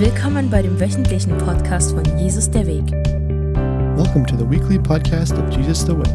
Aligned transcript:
Willkommen 0.00 0.48
bei 0.48 0.62
dem 0.62 0.80
wöchentlichen 0.80 1.36
Podcast 1.36 1.90
von 1.90 2.02
Jesus 2.18 2.50
der 2.50 2.66
Weg. 2.66 2.90
Welcome 3.98 4.24
to 4.24 4.34
the 4.34 4.48
weekly 4.48 4.78
podcast 4.78 5.34
of 5.34 5.50
Jesus 5.54 5.84
the 5.84 5.92
Way. 5.92 6.10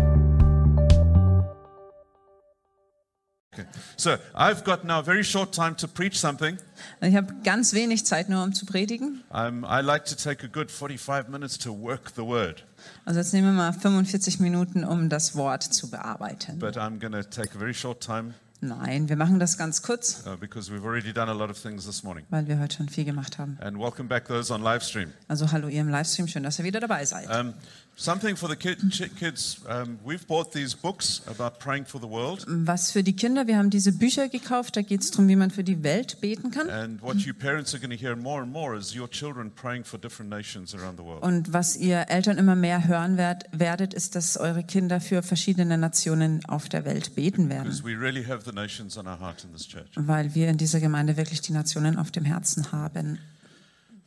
Okay. 3.53 3.67
So 3.95 4.17
I've 4.33 4.63
got 4.63 4.85
now 4.85 4.97
a 4.97 5.03
very 5.03 5.23
short 5.23 5.53
time 5.53 5.77
to 5.77 5.87
preach 5.87 6.19
something. 6.19 6.57
Ich 6.99 7.15
habe 7.15 7.31
ganz 7.43 7.73
wenig 7.75 8.07
Zeit 8.07 8.27
nur, 8.27 8.43
um 8.43 8.55
zu 8.55 8.65
predigen. 8.65 9.23
Um, 9.31 9.63
I 9.63 9.81
like 9.81 10.05
to 10.05 10.15
take 10.15 10.43
a 10.43 10.49
good 10.49 10.71
45 10.71 11.29
minutes 11.29 11.59
to 11.59 11.71
work 11.71 12.11
the 12.15 12.23
word, 12.25 12.65
Also 13.05 13.19
jetzt 13.19 13.33
nehmen 13.33 13.49
wir 13.49 13.53
mal 13.53 13.71
45 13.71 14.39
Minuten, 14.39 14.83
um 14.83 15.09
das 15.09 15.35
Wort 15.35 15.61
zu 15.61 15.91
bearbeiten. 15.91 16.57
but 16.57 16.75
I'm 16.75 16.99
going 16.99 17.13
to 17.13 17.21
take 17.21 17.55
a 17.55 17.59
very 17.59 17.75
short 17.75 18.01
time 18.01 18.33
Nein, 18.61 19.09
wir 19.09 19.15
machen 19.17 19.39
das 19.39 19.57
ganz 19.57 19.81
kurz, 19.81 20.23
uh, 20.25 20.37
because 20.37 20.71
we've 20.71 20.85
already 20.85 21.11
done 21.13 21.29
a 21.29 21.33
lot 21.33 21.49
of 21.49 21.61
things 21.61 21.85
this 21.85 22.03
morning. 22.03 22.25
weil 22.29 22.47
wir 22.47 22.57
heute 22.59 22.77
schon 22.77 22.89
viel 22.89 23.05
gemacht 23.05 23.37
haben. 23.37 23.57
And 23.61 23.77
welcome 23.77 24.07
back 24.07 24.25
those 24.27 24.51
on 24.53 24.61
live 24.63 24.81
stream. 24.83 25.11
Also 25.27 25.51
hallo 25.51 25.67
ihr 25.67 25.81
im 25.81 25.89
Livestream, 25.89 26.27
schön, 26.27 26.43
dass 26.43 26.57
ihr 26.57 26.65
wieder 26.65 26.79
dabei 26.79 27.05
seid. 27.05 27.29
Um, 27.29 27.53
something 27.95 28.35
for 28.35 28.49
the 28.49 28.55
kids. 28.55 29.57
Um, 29.67 29.97
we've 30.03 30.27
bought 30.27 30.51
these 30.51 30.75
books 30.75 31.21
about 31.27 31.59
praying 31.59 31.85
for 31.85 31.99
the 32.01 32.07
world, 32.09 32.45
Was 32.47 32.91
für 32.91 33.03
die 33.03 33.15
Kinder, 33.15 33.47
wir 33.47 33.57
haben 33.57 33.69
diese 33.69 33.91
Bücher 33.93 34.27
gekauft, 34.29 34.75
da 34.75 34.81
geht 34.81 35.01
es 35.01 35.11
darum, 35.11 35.27
wie 35.27 35.35
man 35.35 35.51
für 35.51 35.63
die 35.63 35.81
Welt 35.83 36.19
beten 36.21 36.51
kann. 36.51 36.69
and 36.69 37.01
what 37.01 37.17
you 37.17 37.33
parents 37.33 37.73
are 37.73 37.79
going 37.79 37.97
to 37.97 38.01
hear 38.01 38.15
more 38.15 38.41
and 38.41 38.51
more 38.51 38.77
is 38.77 38.95
your 38.95 39.09
children 39.09 39.49
praying 39.51 39.83
for 39.83 39.97
different 39.99 40.29
nations 40.29 40.75
around 40.75 40.97
the 40.97 41.03
world. 41.05 41.23
Und 41.23 41.53
was 41.53 41.75
ihr 41.77 42.05
Eltern 42.09 42.37
immer 42.37 42.55
mehr 42.55 42.87
hören 42.87 43.17
werd, 43.17 43.45
werdet, 43.51 43.93
ist, 43.93 44.15
dass 44.15 44.37
eure 44.37 44.63
Kinder 44.63 44.99
für 44.99 45.23
verschiedene 45.23 45.77
Nationen 45.77 46.43
auf 46.45 46.69
der 46.69 46.85
Welt 46.85 47.15
beten 47.15 47.49
werden. 47.49 47.63
Because 47.69 47.83
we 47.83 47.97
really 47.99 48.23
have 48.25 48.43
the 48.45 48.51
nations 48.55 48.97
on 48.97 49.07
our 49.07 49.19
heart 49.19 49.43
in 49.43 49.53
this 49.53 49.67
church. 49.67 49.87
Weil 49.95 50.35
wir 50.35 50.49
in 50.49 50.57
dieser 50.57 50.79
Gemeinde 50.79 51.17
wirklich 51.17 51.41
die 51.41 51.53
Nationen 51.53 51.97
auf 51.97 52.11
dem 52.11 52.25
Herzen 52.25 52.71
haben. 52.71 53.19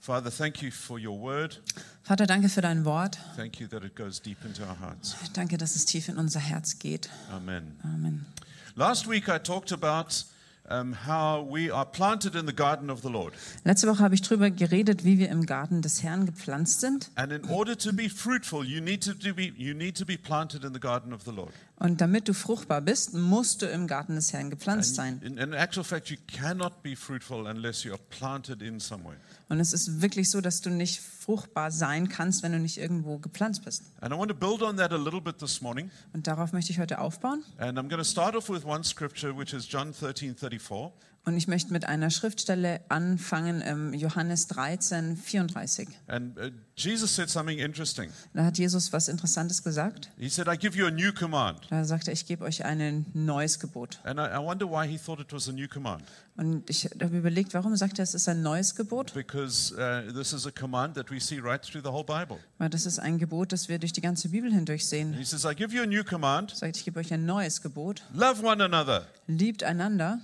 Father, 0.00 0.30
thank 0.30 0.62
you 0.62 0.70
for 0.70 0.98
your 0.98 1.20
word. 1.20 1.60
Vater, 2.02 2.26
danke 2.26 2.48
für 2.48 2.60
dein 2.60 2.84
Wort. 2.84 3.18
Thank 3.36 3.60
you 3.60 3.66
that 3.68 3.84
it 3.84 3.94
goes 3.94 4.20
deep 4.20 4.38
into 4.44 4.62
our 4.62 4.78
hearts. 4.80 5.16
Danke, 5.34 5.58
dass 5.58 5.76
es 5.76 5.84
tief 5.84 6.08
in 6.08 6.16
unser 6.16 6.40
Herz 6.40 6.78
geht. 6.78 7.10
Amen. 7.30 7.76
Amen. 7.82 8.24
Last 8.74 9.08
week 9.08 9.28
I 9.28 9.38
talked 9.38 9.72
about 9.72 10.24
um, 10.70 10.94
how 11.06 11.42
we 11.42 11.70
are 11.72 11.84
planted 11.84 12.34
in 12.34 12.46
the 12.46 12.52
garden 12.54 12.90
of 12.90 13.02
the 13.02 13.08
Lord. 13.08 13.34
Letzte 13.64 13.88
Woche 13.88 14.00
habe 14.00 14.14
ich 14.14 14.22
darüber 14.22 14.50
geredet, 14.50 15.04
wie 15.04 15.18
wir 15.18 15.28
im 15.30 15.46
Garten 15.46 15.82
des 15.82 16.02
Herrn 16.02 16.26
gepflanzt 16.26 16.80
sind. 16.80 17.10
And 17.16 17.32
in 17.32 17.44
order 17.46 17.76
to 17.76 17.92
be 17.92 18.08
fruitful, 18.08 18.64
you 18.64 18.80
need 18.80 19.02
to, 19.04 19.14
be, 19.34 19.52
you 19.56 19.74
need 19.74 19.96
to 19.96 20.04
be 20.04 20.16
planted 20.16 20.64
in 20.64 20.72
the 20.72 20.80
garden 20.80 21.12
of 21.12 21.24
the 21.24 21.32
Lord. 21.32 21.52
Und 21.80 22.00
damit 22.00 22.28
du 22.28 22.34
fruchtbar 22.34 22.80
bist, 22.80 23.14
musst 23.14 23.62
du 23.62 23.66
im 23.66 23.86
Garten 23.86 24.16
des 24.16 24.32
Herrn 24.32 24.50
gepflanzt 24.50 24.96
sein. 24.96 25.20
In, 25.22 25.38
in 25.38 25.52
actual 25.52 25.84
fact, 25.84 26.10
you 26.10 26.16
cannot 26.26 26.82
be 26.82 26.96
fruitful 26.96 27.46
unless 27.46 27.84
you 27.84 27.92
are 27.92 28.00
planted 28.10 28.62
in 28.62 28.80
some 28.80 29.04
way. 29.04 29.14
Und 29.48 29.60
es 29.60 29.72
ist 29.72 30.02
wirklich 30.02 30.28
so, 30.28 30.40
dass 30.40 30.60
du 30.60 30.70
nicht 30.70 31.00
fruchtbar 31.00 31.70
sein 31.70 32.08
kannst, 32.08 32.42
wenn 32.42 32.50
du 32.50 32.58
nicht 32.58 32.78
irgendwo 32.78 33.18
gepflanzt 33.18 33.64
bist. 33.64 33.84
And 34.00 34.12
I 34.12 34.18
want 34.18 34.28
to 34.28 34.36
build 34.36 34.62
on 34.62 34.76
that 34.78 34.92
a 34.92 34.96
little 34.96 35.20
bit 35.20 35.38
this 35.38 35.60
morning. 35.60 35.90
Und 36.12 36.26
darauf 36.26 36.52
möchte 36.52 36.72
ich 36.72 36.80
heute 36.80 36.98
aufbauen. 36.98 37.44
And 37.58 37.78
I'm 37.78 37.88
going 37.88 38.02
to 38.02 38.04
start 38.04 38.34
off 38.34 38.50
with 38.50 38.64
one 38.64 38.82
scripture, 38.82 39.36
which 39.36 39.52
is 39.52 39.70
John 39.70 39.92
13 39.92 40.34
34. 40.34 40.92
Und 41.28 41.36
ich 41.36 41.46
möchte 41.46 41.74
mit 41.74 41.84
einer 41.84 42.08
Schriftstelle 42.08 42.80
anfangen, 42.88 43.62
ähm, 43.62 43.92
Johannes 43.92 44.46
13, 44.46 45.14
34. 45.14 45.86
And 46.06 46.38
uh, 46.38 46.48
Jesus 46.74 47.14
said 47.14 47.28
something 47.28 47.58
interesting. 47.58 48.08
Da 48.32 48.46
hat 48.46 48.56
Jesus 48.56 48.94
was 48.94 49.08
Interessantes 49.08 49.62
gesagt. 49.62 50.08
He 50.16 50.30
said, 50.30 50.48
I 50.48 50.56
give 50.56 50.74
you 50.74 50.86
a 50.86 50.90
new 50.90 51.12
command. 51.12 51.66
Da 51.68 51.84
sagte 51.84 52.10
er, 52.10 52.14
ich 52.14 52.24
gebe 52.24 52.46
euch 52.46 52.64
ein 52.64 53.04
neues 53.12 53.60
Gebot. 53.60 54.00
And 54.04 54.18
I, 54.18 54.22
I 54.22 54.42
wonder 54.42 54.64
why 54.64 54.88
he 54.88 54.96
thought 54.96 55.20
it 55.20 55.30
was 55.30 55.50
a 55.50 55.52
new 55.52 55.68
command. 55.68 56.02
Und 56.38 56.70
ich 56.70 56.86
habe 56.86 57.18
überlegt, 57.18 57.52
warum 57.52 57.76
sagt 57.76 57.98
er, 57.98 58.04
es 58.04 58.14
ist 58.14 58.26
ein 58.26 58.40
neues 58.40 58.74
Gebot? 58.74 59.12
Because 59.12 59.74
uh, 59.74 60.10
this 60.10 60.32
is 60.32 60.46
a 60.46 60.50
command 60.50 60.94
that 60.94 61.10
we 61.10 61.20
see 61.20 61.38
right 61.38 61.60
through 61.60 61.82
the 61.84 61.90
whole 61.90 62.04
Bible. 62.04 62.38
Weil 62.56 62.70
das 62.70 62.86
ist 62.86 63.00
ein 63.00 63.18
Gebot, 63.18 63.52
das 63.52 63.68
wir 63.68 63.78
durch 63.78 63.92
die 63.92 64.00
ganze 64.00 64.30
Bibel 64.30 64.50
hindurch 64.50 64.86
sehen. 64.86 65.12
He 65.12 65.24
says, 65.24 65.44
I 65.44 65.54
give 65.54 65.76
you 65.76 65.82
a 65.82 65.86
new 65.86 66.04
command 66.04 66.52
Er 66.52 66.56
sagt, 66.56 66.78
ich 66.78 66.86
gebe 66.86 66.98
euch 66.98 67.12
ein 67.12 67.26
neues 67.26 67.60
Gebot. 67.60 68.02
love 68.14 68.42
one 68.42 68.64
another. 68.64 69.06
Liebt 69.26 69.62
einander. 69.62 70.20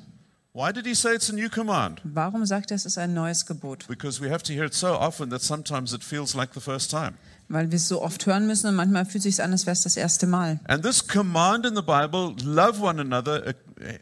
Why 0.56 0.70
did 0.70 0.86
he 0.86 0.94
say 0.94 1.16
it's 1.16 1.28
a 1.28 1.34
new 1.34 1.48
command? 1.48 2.00
Warum 2.04 2.46
sagt 2.46 2.70
er, 2.70 2.76
es 2.76 2.86
ist 2.86 2.96
ein 2.96 3.12
neues 3.12 3.44
Gebot? 3.44 3.88
Because 3.88 4.20
we 4.20 4.30
have 4.30 4.44
to 4.44 4.52
hear 4.52 4.62
it 4.64 4.72
so 4.72 4.94
often 4.94 5.28
that 5.30 5.42
sometimes 5.42 5.92
it 5.92 6.04
feels 6.04 6.36
like 6.36 6.52
the 6.52 6.60
first 6.60 6.92
time. 6.92 7.18
Weil 7.48 7.70
wir 7.70 7.76
es 7.76 7.88
so 7.88 8.02
oft 8.02 8.24
hören 8.26 8.46
müssen 8.46 8.68
und 8.68 8.74
manchmal 8.74 9.04
fühlt 9.04 9.24
es 9.26 9.36
sich 9.36 9.42
an, 9.44 9.52
als 9.52 9.66
wäre 9.66 9.74
es 9.74 9.82
das 9.82 9.96
erste 9.96 10.26
Mal. 10.26 10.60
And 10.66 10.82
this 10.82 11.06
command 11.06 11.66
in 11.66 11.76
the 11.76 11.82
Bible, 11.82 12.34
love 12.44 12.80
one 12.80 13.00
another, 13.00 13.54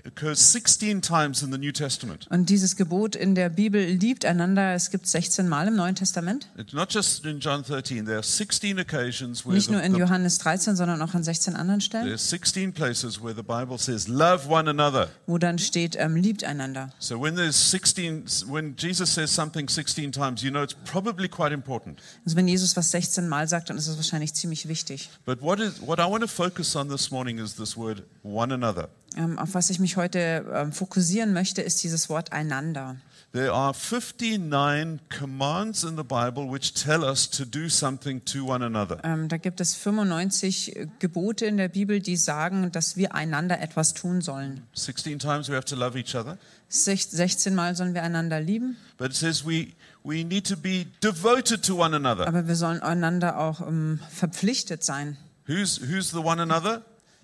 occurs 0.07 0.53
16 0.53 1.01
times 1.03 1.43
in 1.43 1.51
the 1.51 1.59
New 1.59 1.73
Testament. 1.73 2.27
Und 2.31 2.51
dieses 2.51 2.77
Gebot 2.77 3.17
in 3.17 3.35
der 3.35 3.49
Bibel 3.49 3.85
liebt 3.85 4.25
einander. 4.25 4.75
Es 4.75 4.91
gibt 4.91 5.07
16 5.07 5.49
Mal 5.49 5.67
im 5.69 5.77
Neuen 5.77 5.95
Testament. 5.95 6.49
It's 6.57 6.73
not 6.73 6.93
just 6.93 7.25
in 7.25 7.41
John 7.41 7.65
13, 7.65 8.05
there 8.05 8.19
are 8.19 8.23
16 8.23 8.79
occasions 8.79 9.45
where 9.45 9.55
Nicht 9.55 9.71
nur 9.71 9.83
in 9.83 9.97
Johannes 9.97 10.39
13, 10.39 10.77
sondern 10.77 11.03
auch 11.03 11.15
an 11.15 11.25
16 11.25 11.57
anderen 11.57 11.81
Stellen, 11.81 12.07
there's 12.07 12.29
16 12.29 12.73
places 12.73 13.21
where 13.23 13.35
the 13.35 13.43
Bible 13.43 13.79
says 13.79 14.09
love 14.09 14.49
one 14.49 14.69
another. 14.71 15.09
wo 15.27 15.39
dann 15.39 15.59
steht, 15.59 15.97
ähm, 15.99 16.17
liebt 16.17 16.45
einander. 16.45 16.91
So 16.99 17.21
when 17.21 17.35
there's 17.35 17.71
16 17.71 18.25
when 18.49 18.77
Jesus 18.77 19.15
says 19.15 19.35
something 19.35 19.69
16 19.69 20.13
times, 20.13 20.43
you 20.43 20.51
know 20.51 20.63
it's 20.63 20.77
probably 20.85 21.29
quite 21.29 21.53
important. 21.53 22.01
Also 22.25 22.37
wenn 22.37 22.47
Jesus 22.47 22.77
was 22.77 22.91
16 22.91 23.29
Mal 23.29 23.42
sagt, 23.49 23.71
dann 23.71 23.77
ist 23.77 23.87
es 23.89 23.97
wahrscheinlich 23.97 24.35
ziemlich 24.35 24.69
wichtig. 24.69 25.11
But 25.25 25.41
what 25.43 25.61
is 25.61 25.81
what 25.85 25.99
I 25.99 26.03
want 26.03 26.23
to 26.23 26.29
focus 26.29 26.75
on 26.77 26.89
this 26.89 27.11
morning 27.11 27.39
is 27.39 27.55
this 27.57 27.77
word 27.77 28.03
one 28.23 28.53
another. 28.53 28.89
Ähm, 29.17 29.39
auf 29.39 29.55
was 29.55 29.69
ich 29.71 29.79
mich 29.79 29.97
heute 29.97 30.45
ähm, 30.55 30.73
fokussieren 30.73 31.33
möchte, 31.33 31.61
ist 31.63 31.83
dieses 31.83 32.09
Wort 32.09 32.33
einander. 32.33 32.97
There 33.33 33.51
are 33.53 33.73
59 33.73 35.01
commands 35.09 35.85
in 35.85 35.97
the 35.97 36.03
Bible 36.03 36.51
which 36.51 36.75
tell 36.75 37.03
us 37.03 37.31
to 37.31 37.47
do 37.47 37.69
something 37.71 38.23
to 38.27 38.45
one 38.47 38.63
another. 38.63 39.01
Ähm, 39.05 39.29
da 39.29 39.39
gibt 39.39 39.59
es 39.61 39.75
95 39.75 40.89
Gebote 40.99 41.47
in 41.47 41.57
der 41.57 41.69
Bibel, 41.69 42.01
die 42.01 42.17
sagen, 42.17 42.71
dass 42.73 42.97
wir 42.99 43.15
einander 43.15 43.59
etwas 43.61 43.95
tun 43.95 44.21
sollen. 44.21 44.63
16 44.75 45.19
times 45.19 45.49
we 45.49 45.55
have 45.55 45.65
to 45.65 45.77
love 45.77 45.99
each 45.99 46.15
other, 46.15 46.37
Sech- 46.71 47.09
16 47.11 47.55
Mal 47.55 47.75
sollen 47.75 47.95
wir 47.95 48.03
einander 48.03 48.39
lieben, 48.41 48.77
but 48.99 49.09
it 49.11 49.17
says 49.17 49.47
we 49.47 49.69
we 50.05 50.25
need 50.25 50.47
to 50.49 50.57
be 50.57 50.87
devoted 51.03 51.65
to 51.65 51.77
one 51.81 51.95
another. 51.95 52.27
aber 52.27 52.49
wir 52.49 52.57
sollen 52.57 52.83
einander 52.83 53.39
auch 53.39 53.61
ähm, 53.61 54.01
verpflichtet 54.11 54.85
sein. 54.85 55.17
Who's 55.47 55.81
who's 55.81 56.11
the 56.11 56.19
one 56.19 56.41
another? 56.41 56.83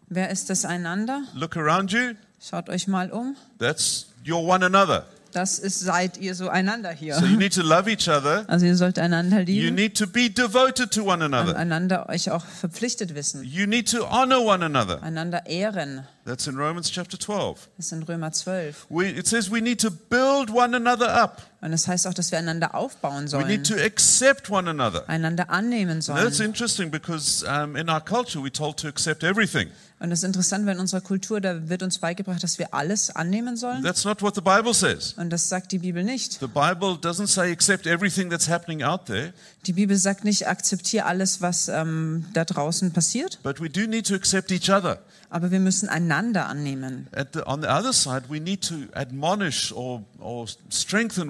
Wer 0.08 0.30
ist 0.30 0.48
das 0.50 0.64
einander? 0.64 1.22
Look 1.34 1.56
around 1.56 1.92
you. 1.92 2.14
Schaut 2.40 2.68
euch 2.68 2.86
mal 2.88 3.10
um. 3.10 3.36
That's 3.58 4.06
your 4.26 4.42
one 4.44 4.64
another. 4.64 5.06
Das 5.32 5.58
ist, 5.58 5.80
seid 5.80 6.16
ihr 6.16 6.34
so 6.34 6.48
einander 6.48 6.90
hier. 6.90 7.14
So 7.16 7.26
you 7.26 7.36
need 7.36 7.52
to 7.54 7.62
love 7.62 7.90
each 7.90 8.08
other. 8.08 8.44
Also 8.48 8.64
ihr 8.64 8.76
sollt 8.76 8.98
einander 8.98 9.40
You 9.40 9.44
lieben 9.64 9.74
need 9.74 9.96
to 9.98 10.06
be 10.06 10.30
devoted 10.30 10.90
to 10.92 11.02
one 11.02 11.22
und 11.24 11.34
another. 11.34 11.54
einander 11.56 12.08
euch 12.08 12.30
auch 12.30 12.44
verpflichtet 12.46 13.14
wissen. 13.14 13.44
You 13.44 13.66
need 13.66 13.90
to 13.90 14.08
honor 14.08 14.40
one 14.40 14.64
another. 14.64 15.02
Einander 15.02 15.44
ehren. 15.46 16.06
That's 16.24 16.46
in 16.46 16.56
Romans 16.56 16.90
chapter 16.90 17.18
12. 17.18 17.68
Das 17.78 17.86
ist 17.86 17.92
in 17.92 18.02
Römer 18.02 18.30
12. 18.32 18.86
We, 18.90 19.08
it 19.08 19.26
says 19.26 19.50
we 19.50 19.60
need 19.62 19.80
to 19.80 19.90
build 19.90 20.50
one 20.50 20.76
another 20.76 21.08
up. 21.22 21.42
Und 21.60 21.72
das 21.72 21.88
heißt 21.88 22.06
auch, 22.06 22.14
dass 22.14 22.30
wir 22.30 22.38
einander 22.38 22.74
aufbauen 22.74 23.24
We 23.24 23.28
sollen, 23.28 23.46
need 23.48 23.66
to 23.66 23.74
accept 23.74 24.48
one 24.50 24.68
another. 24.70 25.08
einander 25.08 25.50
annehmen 25.50 25.98
Now, 26.06 26.14
that's 26.16 26.36
sollen. 26.36 26.50
interesting 26.50 26.90
because 26.90 27.44
um, 27.44 27.74
in 27.76 27.88
our 27.88 28.00
culture 28.00 28.40
we're 28.44 28.52
told 28.52 28.76
to 28.80 28.88
accept 28.88 29.24
everything. 29.24 29.68
Und 30.00 30.10
das 30.10 30.20
ist 30.20 30.24
interessant, 30.26 30.66
weil 30.66 30.74
in 30.74 30.80
unserer 30.80 31.00
Kultur, 31.00 31.40
da 31.40 31.68
wird 31.68 31.82
uns 31.82 31.98
beigebracht, 31.98 32.40
dass 32.44 32.58
wir 32.60 32.72
alles 32.74 33.10
annehmen 33.10 33.56
sollen. 33.56 33.82
That's 33.82 34.04
not 34.04 34.22
what 34.22 34.34
the 34.36 34.40
Bible 34.40 34.72
says. 34.74 35.14
Und 35.16 35.30
das 35.30 35.48
sagt 35.48 35.72
die 35.72 35.78
Bibel 35.78 36.04
nicht. 36.04 36.34
The 36.38 36.46
Bible 36.46 36.98
doesn't 37.00 37.26
say 37.26 37.50
accept 37.50 37.86
everything 37.88 38.30
that's 38.30 38.48
happening 38.48 38.82
out 38.84 39.06
there, 39.06 39.32
Die 39.66 39.72
Bibel 39.72 39.96
sagt 39.96 40.24
nicht, 40.24 40.46
akzeptiere 40.46 41.06
alles, 41.06 41.40
was 41.40 41.68
ähm, 41.68 42.26
da 42.34 42.44
draußen 42.44 42.92
passiert, 42.92 43.40
but 43.42 43.60
we 43.60 43.68
do 43.68 43.86
need 43.88 44.06
to 44.06 44.14
accept 44.14 44.52
each 44.52 44.70
other. 44.70 44.98
aber 45.30 45.50
wir 45.50 45.58
müssen 45.60 45.88
einander 45.88 46.17
annehmen. 46.46 47.06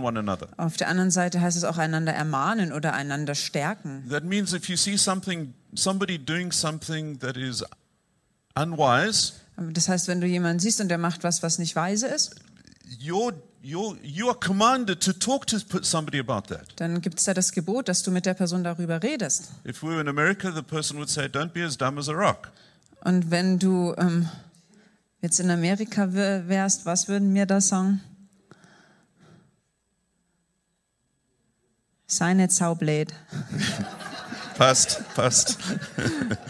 One 0.00 0.19
another. 0.19 0.48
Auf 0.57 0.77
der 0.77 0.89
anderen 0.89 1.10
Seite 1.10 1.41
heißt 1.41 1.57
es 1.57 1.65
auch 1.65 1.78
einander 1.78 2.12
ermahnen 2.12 2.72
oder 2.72 2.92
einander 2.95 3.34
stärken. 3.34 4.09
That 4.10 4.24
means 4.24 4.53
if 4.53 4.68
you 4.68 4.77
see 4.77 4.97
something, 4.97 5.54
somebody 5.74 6.18
doing 6.18 6.53
something 6.53 7.18
that 7.21 7.36
is 7.36 7.65
unwise, 8.54 9.33
Das 9.57 9.89
heißt, 9.89 10.07
wenn 10.09 10.21
du 10.21 10.27
jemanden 10.27 10.60
siehst 10.60 10.80
und 10.80 10.89
der 10.89 10.98
macht 10.98 11.24
was, 11.24 11.42
was 11.42 11.59
nicht 11.59 11.74
weise 11.74 12.07
ist, 12.07 12.36
you're, 13.03 13.34
you're, 13.62 13.97
you 14.03 14.28
are 14.28 14.39
commanded 14.39 15.01
to 15.03 15.12
talk 15.12 15.47
to 15.48 15.59
somebody 15.83 16.21
about 16.21 16.42
that. 16.54 16.65
dann 16.77 17.01
gibt 17.01 17.18
es 17.18 17.24
da 17.24 17.34
das 17.34 17.51
Gebot, 17.53 17.89
dass 17.89 18.03
du 18.04 18.10
mit 18.12 18.24
der 18.24 18.34
Person 18.34 18.62
darüber 18.62 19.03
redest. 19.03 19.51
If 19.66 19.83
we 19.83 19.89
were 19.89 20.01
in 20.01 20.09
America, 20.09 20.53
the 20.54 20.62
person 20.62 20.97
would 20.98 21.10
say, 21.10 21.24
Don't 21.27 21.48
be 21.53 21.65
as 21.65 21.77
dumb 21.77 21.98
as 21.98 22.09
a 22.09 22.12
rock. 22.12 22.53
Und 23.03 23.30
wenn 23.30 23.59
du 23.59 23.95
ähm, 23.98 24.28
jetzt 25.20 25.41
in 25.41 25.50
Amerika 25.50 26.12
wär- 26.12 26.48
wärst, 26.48 26.86
was 26.86 27.09
würden 27.09 27.34
wir 27.34 27.47
da 27.47 27.60
sagen? 27.60 28.00
Sei 32.06 32.34
nicht. 32.34 32.59
Past, 34.56 35.04
past. 35.15 35.59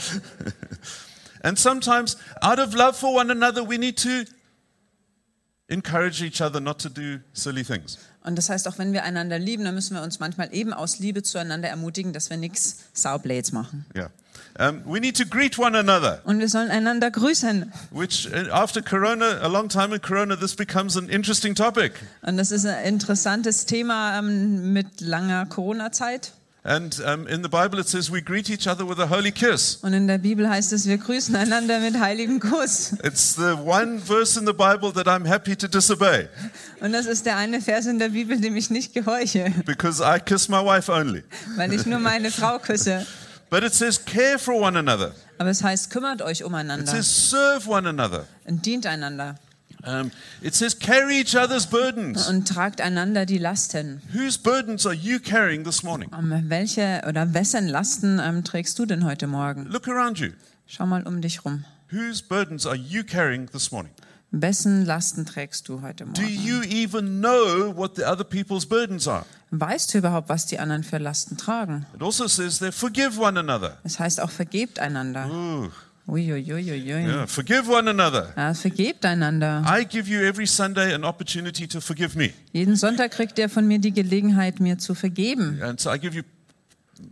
and 1.43 1.59
sometimes, 1.59 2.17
out 2.41 2.59
of 2.59 2.73
love 2.73 2.97
for 2.97 3.15
one 3.15 3.31
another, 3.31 3.63
we 3.63 3.77
need 3.77 3.99
to 3.99 4.25
encourage 5.69 6.23
each 6.23 6.41
other 6.41 6.59
not 6.59 6.79
to 6.79 6.89
do 6.89 7.21
silly 7.35 7.63
things. 7.63 7.99
Und 8.29 8.37
das 8.37 8.51
heißt, 8.51 8.69
auch 8.69 8.77
wenn 8.77 8.93
wir 8.93 9.05
einander 9.05 9.39
lieben, 9.39 9.65
dann 9.65 9.75
müssen 9.75 9.95
wir 9.95 10.03
uns 10.03 10.21
manchmal 10.21 10.51
eben 10.53 10.75
aus 10.75 10.99
Liebe 10.99 11.23
zueinander 11.23 11.71
ermutigen, 11.71 12.13
dass 12.13 12.29
wir 12.29 12.37
nichts 12.37 12.77
Saublades 12.93 13.53
machen. 13.53 13.87
Yeah. 13.97 14.11
Um, 14.59 14.83
we 14.85 15.01
need 15.01 15.17
to 15.17 15.25
greet 15.25 15.59
one 15.59 15.75
another, 15.79 16.21
Und 16.25 16.39
wir 16.39 16.49
sollen 16.51 16.71
einander 16.71 17.11
grüßen. 17.11 17.73
which 17.91 18.29
uh, 18.31 18.51
after 18.51 18.83
Corona, 18.83 19.41
a 19.41 19.47
long 19.47 19.71
time 19.71 19.95
in 19.95 20.03
Corona, 20.03 20.37
this 20.37 20.55
becomes 20.55 20.95
an 20.95 21.09
interesting 21.09 21.55
topic. 21.55 21.93
Und 22.21 22.37
das 22.37 22.51
ist 22.51 22.67
ein 22.67 22.85
interessantes 22.85 23.65
Thema 23.65 24.19
ähm, 24.19 24.75
mit 24.75 25.01
langer 25.01 25.47
Corona-Zeit. 25.47 26.33
And 26.69 27.01
um, 27.07 27.27
in 27.27 27.43
the 27.43 27.49
Bible, 27.49 27.79
it 27.79 27.89
says 27.89 28.11
we 28.11 28.21
greet 28.21 28.51
each 28.51 28.67
other 28.67 28.85
with 28.87 28.99
a 28.99 29.07
holy 29.07 29.33
kiss. 29.33 29.79
Und 29.81 29.95
in 29.95 30.07
der 30.07 30.19
Bibel 30.19 30.47
heißt 30.47 30.71
es, 30.75 30.87
wir 30.87 30.99
grüßen 30.99 31.35
einander 31.35 31.81
mit 31.81 31.99
heiligem 31.99 32.41
Kuss. 32.41 32.93
It's 33.03 33.37
the 33.37 33.55
one 33.57 33.99
verse 33.99 34.39
in 34.39 34.45
the 34.47 34.53
Bible 34.53 34.93
that 34.93 35.07
I'm 35.07 35.27
happy 35.27 35.57
to 35.57 35.67
disobey 35.67 36.29
Und 36.81 36.93
das 36.93 37.07
ist 37.07 37.25
der 37.25 37.39
eine 37.39 37.63
Vers 37.63 37.87
in 37.87 37.99
der 37.99 38.11
Bibel, 38.11 38.39
dem 38.39 38.55
ich 38.55 38.69
nicht 38.69 38.93
gehorche, 38.93 39.51
because 39.65 40.03
I 40.03 40.21
kiss 40.21 40.51
my 40.51 40.63
wife 40.63 40.93
only. 40.93 41.25
weil 41.57 41.73
ich 41.73 41.87
nur 41.87 42.01
meine 42.01 42.31
Frau 42.31 42.59
küsse. 42.59 43.07
But 43.51 43.65
it 43.65 43.73
says 43.73 43.99
care 44.05 44.39
for 44.39 44.55
one 44.61 44.79
another. 44.79 45.15
Aber 45.39 45.49
es 45.49 45.63
heißt, 45.63 45.89
kümmert 45.89 46.21
euch 46.21 46.41
It 46.41 46.47
umeinander 46.47 46.87
says 46.93 47.31
serve 47.31 47.67
one 47.67 47.89
another. 47.89 48.27
und 48.45 48.67
dient 48.67 48.85
einander 48.85 49.37
Um, 49.89 50.11
it 50.43 50.55
says 50.55 50.79
carry 50.79 51.21
each 51.21 51.35
other's 51.35 51.67
burdens. 51.67 52.29
und 52.29 52.47
tragt 52.47 52.81
einander 52.81 53.25
die 53.25 53.39
Lasten. 53.39 54.03
Whose 54.13 54.39
burdens 54.39 54.85
are 54.85 54.95
you 54.95 55.19
carrying 55.19 55.65
this 55.65 55.83
morning? 55.83 56.11
Ähm, 56.13 56.45
Welche 56.49 57.03
oder 57.09 57.33
wessen 57.33 57.69
Lasten 57.69 58.21
ähm, 58.23 58.45
trägst 58.45 58.79
du 58.79 58.85
denn 58.87 59.05
heute 59.05 59.27
Morgen? 59.27 59.67
Look 59.67 59.89
around 59.89 60.19
you. 60.19 60.31
Schau 60.67 60.87
mal 60.87 61.07
um 61.07 61.23
dich 61.23 61.45
rum. 61.45 61.65
Whose 61.91 62.23
burdens 62.23 62.67
are 62.67 62.77
you 62.77 63.03
carrying 63.03 63.47
this 63.51 63.71
morning? 63.73 63.93
Wessen 64.31 64.85
Lasten 64.85 65.25
trägst 65.25 65.69
du 65.71 65.81
heute 65.81 66.05
Do 66.05 66.21
Morgen? 66.21 66.35
you 66.45 66.61
even 66.65 67.21
know 67.21 67.75
what 67.75 67.97
the 67.97 68.05
other 68.05 68.25
people's 68.25 68.67
burdens 68.67 69.09
are? 69.09 69.25
Weißt 69.51 69.95
du 69.95 69.99
überhaupt, 69.99 70.29
was 70.29 70.45
die 70.45 70.59
anderen 70.59 70.85
für 70.85 70.99
Lasten 70.99 71.39
tragen? 71.39 71.87
It 71.95 72.03
also 72.03 72.27
says 72.29 72.59
forgive 72.77 73.19
one 73.19 73.41
another. 73.41 73.79
Es 73.85 73.99
heißt 73.99 74.21
auch, 74.21 74.29
vergebt 74.29 74.79
einander. 74.81 75.31
Ooh, 75.31 75.71
Uiuiuiui. 76.09 76.87
yeah, 76.87 77.27
forgive 77.27 77.69
one 77.71 77.89
another. 77.91 78.33
Ja, 78.37 78.55
vergebt 78.55 79.05
einander. 79.05 79.63
I 79.67 79.85
give 79.85 80.09
you 80.11 80.21
every 80.23 80.47
Sunday 80.47 80.95
an 80.95 81.05
opportunity 81.05 81.67
to 81.69 81.81
forgive 81.81 82.17
me. 82.17 82.31
Jeden 82.53 82.77
Sonntag 82.77 83.11
kriegt 83.13 83.39
ihr 83.39 83.49
von 83.51 83.67
mir 83.69 83.79
die 83.79 83.93
Gelegenheit, 83.93 84.59
mir 84.59 84.79
zu 84.79 84.95
vergeben. 84.95 85.61
And 85.63 85.79
so 85.79 85.93
I 85.93 85.99
give 85.99 86.17
you 86.17 86.23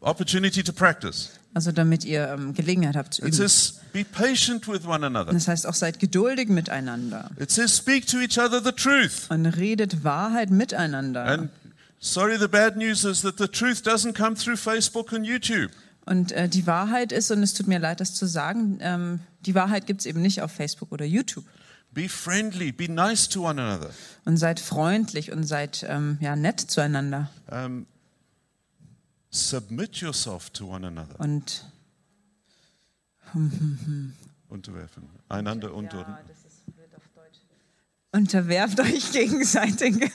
opportunity 0.01 0.63
to 0.63 0.73
practice. 0.73 1.31
Also 1.53 1.73
damit 1.73 2.05
ihr 2.05 2.29
ähm, 2.29 2.55
Gelegenheit 2.55 2.97
habt 2.97 3.15
zu 3.15 3.23
It 3.23 3.29
üben. 3.29 3.37
says 3.37 3.81
be 3.93 4.05
patient 4.05 4.67
with 4.69 4.87
one 4.87 5.05
another. 5.05 5.33
Das 5.33 5.47
heißt 5.49 5.67
auch, 5.67 5.75
seid 5.75 5.99
geduldig 5.99 6.49
miteinander 6.49 7.31
It 7.39 7.51
says 7.51 7.77
speak 7.77 8.07
to 8.07 8.19
each 8.19 8.39
other 8.39 8.63
the 8.63 8.73
truth. 8.73 9.27
und 9.31 9.45
redet 9.47 10.05
Wahrheit 10.05 10.51
miteinander. 10.51 11.25
And 11.25 11.51
sorry, 11.99 12.39
the 12.39 12.49
bad 12.49 12.77
news 12.77 13.05
is 13.05 13.23
that 13.23 13.37
the 13.39 13.49
truth 13.49 13.83
doesn't 13.87 14.15
come 14.15 14.35
through 14.37 14.57
Facebook 14.59 15.13
and 15.13 15.27
YouTube. 15.27 15.71
Und 16.07 16.31
äh, 16.33 16.49
die 16.49 16.67
Wahrheit 16.69 17.11
ist, 17.11 17.33
und 17.33 17.43
es 17.43 17.53
tut 17.53 17.67
mir 17.67 17.81
leid, 17.81 18.01
das 18.01 18.15
zu 18.15 18.27
sagen, 18.27 18.79
ähm, 18.81 19.21
die 19.41 19.57
Wahrheit 19.57 19.87
gibt 19.87 20.01
es 20.01 20.07
eben 20.07 20.23
nicht 20.23 20.41
auf 20.41 20.53
Facebook 20.53 20.93
oder 20.93 21.05
YouTube. 21.05 21.45
Be 21.91 22.09
friendly, 22.09 22.71
be 22.73 22.89
nice 22.89 23.29
to 23.29 23.49
one 23.49 23.61
another. 23.61 23.91
Und 24.25 24.37
seid 24.37 24.61
freundlich 24.61 25.33
und 25.33 25.45
seid 25.45 25.85
ähm, 25.89 26.19
ja, 26.21 26.37
nett 26.37 26.61
zueinander. 26.61 27.31
Um, 27.51 27.87
submit 29.31 29.97
yourself 29.97 30.51
to 30.51 30.67
one 30.73 30.87
another. 30.87 31.19
Und 31.19 31.65
Unterwerfen. 34.49 35.03
Einander 35.29 35.75
unter. 35.75 36.21
unterwerft 38.13 38.79
euch 38.81 39.11
gegenseitig. 39.13 40.13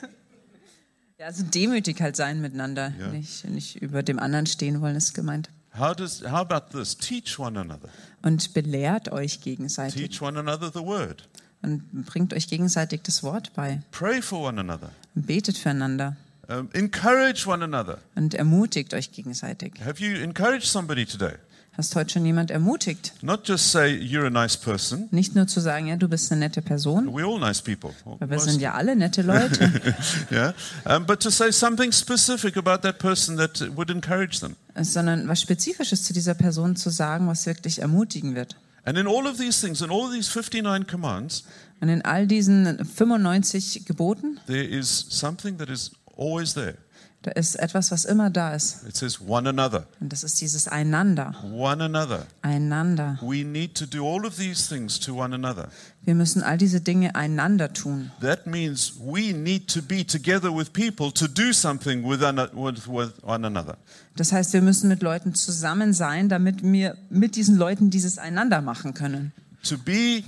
Ja, 1.18 1.26
also 1.26 1.44
demütig 1.44 2.02
halt 2.02 2.16
sein 2.16 2.40
miteinander. 2.40 2.94
Ja. 2.98 3.08
Nicht, 3.10 3.46
nicht 3.50 3.82
über 3.82 4.04
dem 4.04 4.20
anderen 4.20 4.46
stehen 4.46 4.80
wollen, 4.80 4.96
ist 4.96 5.14
gemeint. 5.14 5.50
How 5.78 5.94
does? 5.94 6.22
How 6.24 6.42
about 6.42 6.78
this? 6.78 6.96
Teach 6.96 7.40
one 7.40 7.58
another. 7.58 7.90
Und 8.22 8.54
belehrt 8.54 9.12
euch 9.12 9.42
gegenseitig. 9.42 10.10
Teach 10.10 10.22
one 10.22 10.38
another 10.38 10.72
the 10.74 10.86
word. 10.86 11.28
Und 11.62 12.06
bringt 12.06 12.34
euch 12.34 12.48
gegenseitig 12.48 13.02
das 13.04 13.24
Wort 13.24 13.54
bei. 13.54 13.82
Pray 13.92 14.22
for 14.22 14.42
one 14.48 14.60
another. 14.60 14.92
Betet 15.14 15.58
füreinander. 15.58 16.18
Um, 16.50 16.70
encourage 16.74 17.48
one 17.48 17.64
another. 17.64 18.00
Und 18.16 18.34
ermutigt 18.34 18.94
euch 18.94 19.12
gegenseitig. 19.12 19.74
Have 19.86 20.04
you 20.04 20.22
encouraged 20.22 20.66
somebody 20.66 21.06
today? 21.06 21.36
Hast 21.78 21.96
heute 21.96 22.12
schon 22.12 22.26
jemand 22.26 22.52
ermutigt? 22.52 23.14
Not 23.22 23.48
just 23.48 23.72
say 23.72 23.88
you're 23.96 24.28
a 24.28 24.30
nice 24.30 24.58
person. 24.58 25.08
Nicht 25.12 25.36
nur 25.36 25.48
zu 25.48 25.62
sagen, 25.62 25.88
ja, 25.88 25.96
du 25.96 26.10
bist 26.10 26.30
eine 26.32 26.42
nette 26.42 26.62
Person. 26.62 27.08
We're 27.08 27.26
all 27.26 27.40
nice 27.40 27.62
people. 27.62 27.92
Weil 28.04 28.30
wir 28.30 28.40
sind 28.40 28.62
ja 28.62 28.74
alle 28.74 28.94
nette 28.96 29.22
Leute. 29.22 29.72
yeah. 30.32 30.54
Um, 30.86 31.06
but 31.06 31.22
to 31.22 31.30
say 31.30 31.50
something 31.52 31.94
specific 31.94 32.58
about 32.58 32.80
that 32.82 33.00
person 33.00 33.38
that 33.38 33.64
would 33.78 33.90
encourage 33.90 34.42
them. 34.42 34.56
sondern 34.82 35.30
was 35.30 35.40
Spezifisches 35.42 36.04
zu 36.04 36.12
dieser 36.14 36.34
Person 36.34 36.76
zu 36.76 36.90
sagen, 36.90 37.28
was 37.28 37.46
wirklich 37.46 37.80
ermutigen 37.80 38.36
wird. 38.36 38.58
And 38.84 38.98
in 38.98 39.08
all 39.08 39.26
of 39.26 39.38
these 39.38 39.62
things, 39.66 39.82
in 39.82 39.92
all 39.92 40.06
of 40.08 40.12
these 40.12 40.30
59 40.30 40.88
commands, 40.88 41.46
Und 41.80 41.88
in 41.90 42.02
all 42.04 42.28
diesen 42.28 42.84
95 42.84 43.86
Geboten, 43.86 44.40
there 44.46 44.64
is 44.68 45.06
something 45.10 45.58
that 45.58 45.70
is 45.70 45.92
always 46.18 46.54
there. 46.54 46.76
Da 47.24 47.32
ist 47.32 47.56
etwas, 47.56 47.92
was 47.92 48.06
immer 48.06 48.32
da 48.32 48.56
ist. 48.56 48.84
It 48.88 48.96
says 48.98 49.20
one 49.22 49.48
another. 49.48 49.86
Und 50.00 50.12
das 50.12 50.24
ist 50.24 50.42
dieses 50.42 50.68
Einander. 50.68 51.36
One 51.54 51.84
another. 51.84 52.26
Einander. 52.42 53.20
We 53.22 53.44
need 53.44 53.76
to 53.76 53.86
do 53.86 54.04
all 54.04 54.26
of 54.26 54.38
these 54.38 54.68
things 54.68 55.00
to 55.02 55.14
one 55.22 55.34
another. 55.36 55.70
Wir 56.04 56.16
müssen 56.16 56.42
all 56.42 56.58
diese 56.58 56.82
Dinge 56.82 57.14
einander 57.14 57.74
tun. 57.74 58.10
That 58.22 58.48
means 58.48 58.94
we 59.00 59.34
need 59.34 59.68
to 59.72 59.84
be 59.84 60.04
together 60.04 60.50
with 60.56 60.74
people 60.74 61.12
to 61.14 61.28
do 61.28 61.54
something 61.54 62.04
with, 62.04 62.22
one- 62.24 63.14
another. 63.46 63.78
Das 64.16 64.32
heißt, 64.32 64.54
wir 64.54 64.62
müssen 64.64 64.88
mit 64.88 65.04
Leuten 65.04 65.36
zusammen 65.36 65.94
sein, 65.94 66.28
damit 66.28 66.64
wir 66.64 66.98
mit 67.12 67.36
diesen 67.36 67.56
Leuten 67.56 67.92
dieses 67.92 68.18
Einander 68.18 68.62
machen 68.62 68.96
können. 68.96 69.32
To 69.64 69.78
be 69.78 70.24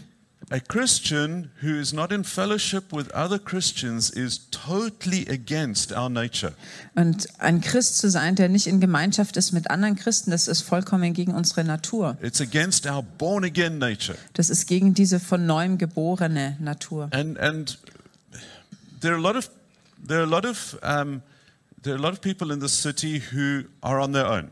a 0.54 0.60
Christian 0.60 1.50
who 1.62 1.80
is 1.80 1.94
not 1.94 2.12
in 2.12 2.24
fellowship 2.24 2.94
with 2.94 3.10
other 3.12 3.40
Christians 3.40 4.12
is 4.12 4.38
totally 4.52 5.26
against 5.28 5.92
our 5.92 6.10
nature. 6.10 6.54
Und 6.94 7.28
ein 7.40 7.60
Christ 7.60 7.98
zu 7.98 8.08
sein, 8.12 8.36
der 8.36 8.50
nicht 8.50 8.68
in 8.68 8.80
Gemeinschaft 8.80 9.36
ist 9.36 9.52
mit 9.52 9.72
anderen 9.72 9.96
Christen, 9.96 10.30
das 10.30 10.48
ist 10.48 10.62
vollkommen 10.62 11.14
gegen 11.14 11.34
unsere 11.34 11.64
Natur. 11.64 12.18
It's 12.22 12.40
against 12.40 12.86
our 12.86 13.02
born 13.02 13.44
again 13.44 13.80
nature. 13.80 14.16
Das 14.34 14.52
ist 14.52 14.68
gegen 14.68 14.94
diese 14.94 15.20
von 15.20 15.48
neuem 15.48 15.80
geborene 15.80 16.56
Natur. 16.60 17.10
And 17.12 17.40
and 17.40 17.80
there 19.02 19.16
are 19.16 19.20
a 19.20 19.22
lot 19.22 19.36
of 19.36 19.50
there 20.08 20.20
are 20.20 20.28
a 20.28 20.30
lot 20.30 20.46
of 20.46 20.78
um, 20.84 21.24
there 21.82 21.96
are 21.96 22.00
a 22.00 22.02
lot 22.02 22.14
of 22.14 22.22
people 22.22 22.54
in 22.54 22.60
this 22.60 22.80
city 22.80 23.24
who 23.32 23.64
are 23.82 24.00
on 24.00 24.14
their 24.14 24.28
own. 24.28 24.52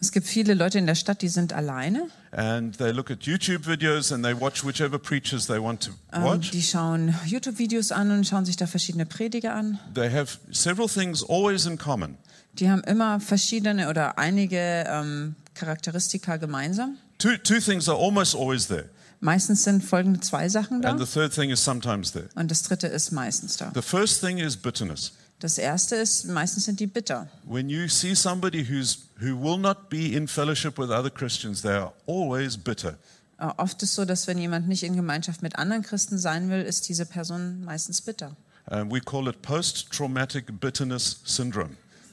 Es 0.00 0.12
gibt 0.12 0.26
viele 0.26 0.54
Leute 0.54 0.78
in 0.78 0.86
der 0.86 0.94
Stadt, 0.94 1.22
die 1.22 1.28
sind 1.28 1.52
alleine. 1.52 2.08
And 2.32 2.76
they 2.78 2.92
look 2.92 3.10
at 3.10 3.22
YouTube 3.24 3.66
videos 3.66 4.12
and 4.12 4.24
they 4.24 4.38
watch 4.38 4.64
whichever 4.64 4.98
preachers 4.98 5.46
they 5.46 5.60
want 5.60 5.82
to 5.84 5.90
Ähm, 6.12 6.22
watch. 6.24 6.50
die 6.50 6.62
schauen 6.62 7.14
YouTube-Videos 7.26 7.92
an 7.92 8.10
und 8.10 8.26
schauen 8.26 8.44
sich 8.44 8.56
da 8.56 8.66
verschiedene 8.66 9.06
Prediger 9.06 9.54
an. 9.54 9.78
They 9.94 10.10
have 10.10 10.38
several 10.52 10.88
things 10.88 11.22
always 11.28 11.66
in 11.66 11.76
common. 11.78 12.16
Die 12.54 12.68
haben 12.70 12.82
immer 12.84 13.20
verschiedene 13.20 13.88
oder 13.88 14.18
einige 14.18 14.84
ähm, 14.88 15.34
Charakteristika 15.54 16.36
gemeinsam. 16.36 16.96
Two, 17.18 17.36
two 17.42 17.60
things 17.60 17.88
are 17.88 17.98
almost 17.98 18.34
always 18.34 18.66
there. 18.68 18.88
Meistens 19.22 19.64
sind 19.64 19.84
folgende 19.84 20.20
zwei 20.20 20.48
Sachen 20.48 20.80
da 20.80 20.88
And 20.90 20.98
the 20.98 21.06
third 21.06 21.34
thing 21.34 21.50
is 21.50 21.62
sometimes 21.62 22.12
there. 22.12 22.28
und 22.36 22.50
das 22.50 22.62
dritte 22.62 22.86
ist 22.86 23.12
meistens 23.12 23.56
da. 23.58 23.70
The 23.74 23.82
first 23.82 24.20
thing 24.20 24.38
is 24.38 24.56
bitterness. 24.56 25.12
Das 25.40 25.56
erste 25.56 25.96
ist, 25.96 26.26
meistens 26.26 26.66
sind 26.66 26.80
die 26.80 26.86
bitter. 26.86 27.26
When 27.44 27.70
you 27.70 27.88
see 27.88 28.14
somebody 28.14 28.62
who's, 28.62 29.06
who 29.20 29.34
will 29.34 29.58
not 29.58 29.88
be 29.88 30.14
in 30.14 30.28
fellowship 30.28 30.78
with 30.78 30.90
other 30.90 31.10
Christians, 31.10 31.62
they 31.62 31.72
are 31.72 31.92
always 32.06 32.58
bitter. 32.58 32.98
Äh, 33.38 33.48
Oft 33.56 33.82
ist 33.82 33.94
so, 33.94 34.04
dass 34.04 34.26
wenn 34.26 34.36
jemand 34.36 34.68
nicht 34.68 34.82
in 34.82 34.94
Gemeinschaft 34.94 35.42
mit 35.42 35.56
anderen 35.56 35.82
Christen 35.82 36.18
sein 36.18 36.50
will, 36.50 36.60
ist 36.62 36.88
diese 36.90 37.06
Person 37.06 37.64
meistens 37.64 38.02
bitter. 38.02 38.36
And 38.66 38.92
we 38.92 39.00
call 39.00 39.28
it 39.28 39.40
post 39.40 39.90
traumatic 39.90 40.60
bitterness 40.60 41.20
syndrome. 41.24 41.70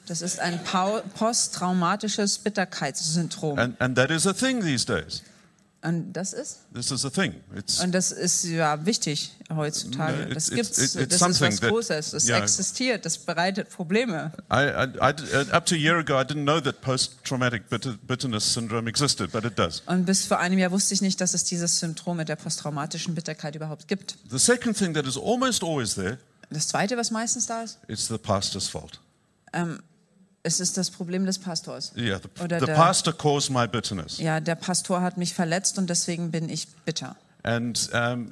Das 0.07 0.21
ist 0.21 0.39
ein 0.39 0.61
posttraumatisches 1.15 2.37
Bitterkeitssyndrom. 2.37 3.59
And, 3.59 3.81
and 3.81 3.97
that 3.97 4.09
is 4.09 4.25
a 4.25 4.33
thing 4.33 4.61
these 4.61 4.85
days. 4.85 5.21
Und 5.87 6.11
das 6.13 6.33
ist? 6.33 6.59
This 6.73 6.91
is 6.91 7.05
a 7.05 7.09
thing. 7.09 7.35
It's, 7.55 7.79
Und 7.79 7.93
das 7.93 8.11
ist 8.11 8.43
ja 8.43 8.85
wichtig 8.85 9.31
heutzutage. 9.55 10.25
No, 10.27 10.33
Das 10.33 10.49
it's- 10.49 10.55
gibt's. 10.55 10.77
it's- 10.79 10.95
it's 11.01 11.17
Das 11.17 11.29
ist 11.29 11.39
was 11.41 11.59
that- 11.61 11.69
Großes. 11.69 12.11
Das 12.11 12.27
yeah. 12.27 12.39
existiert. 12.39 13.05
Das 13.05 13.17
bereitet 13.19 13.69
Probleme. 13.69 14.33
I, 14.51 14.55
I, 14.65 14.87
I, 15.01 15.51
up 15.53 15.65
to 15.65 15.75
a 15.75 15.77
year 15.77 15.97
ago, 15.97 16.15
I 16.19 16.23
didn't 16.25 16.43
know 16.43 16.59
that 16.59 16.81
post 16.81 17.23
traumatic 17.23 17.69
bitter, 17.69 17.95
bitterness 18.05 18.53
syndrome 18.53 18.89
existed, 18.89 19.31
but 19.31 19.45
it 19.45 19.57
does. 19.57 19.81
Und 19.85 20.05
bis 20.05 20.25
vor 20.25 20.39
einem 20.39 20.59
Jahr 20.59 20.71
wusste 20.71 20.93
ich 20.93 21.01
nicht, 21.01 21.21
dass 21.21 21.33
es 21.33 21.45
dieses 21.45 21.79
Syndrom 21.79 22.17
mit 22.17 22.27
der 22.27 22.35
posttraumatischen 22.35 23.15
Bitterkeit 23.15 23.55
überhaupt 23.55 23.87
gibt. 23.87 24.17
The 24.29 24.39
second 24.39 24.77
thing 24.77 24.93
that 24.93 25.05
is 25.07 25.17
almost 25.17 25.63
always 25.63 25.95
there, 25.95 26.17
Das 26.49 26.67
Zweite, 26.67 26.97
was 26.97 27.11
meistens 27.11 27.45
da 27.45 27.61
ist, 27.63 27.77
it's 27.87 28.07
the 28.07 28.17
pastor's 28.17 28.67
fault. 28.67 28.99
Es 30.47 30.59
ist 30.59 30.77
das 30.77 30.89
Problem 30.89 31.25
des 31.25 31.37
Pastors. 31.37 31.91
Yeah, 31.95 32.19
the, 32.19 32.43
Oder 32.43 32.59
the 32.59 32.65
der- 32.65 32.75
pastor 32.75 33.13
caused 33.13 33.51
my 33.51 33.67
bitterness. 33.67 34.17
Ja, 34.17 34.39
der 34.39 34.55
Pastor 34.55 35.01
hat 35.01 35.17
mich 35.17 35.33
verletzt 35.33 35.77
und 35.77 35.89
deswegen 35.89 36.31
bin 36.31 36.49
ich 36.49 36.67
bitter. 36.85 37.15
And, 37.43 37.89
um, 37.93 38.31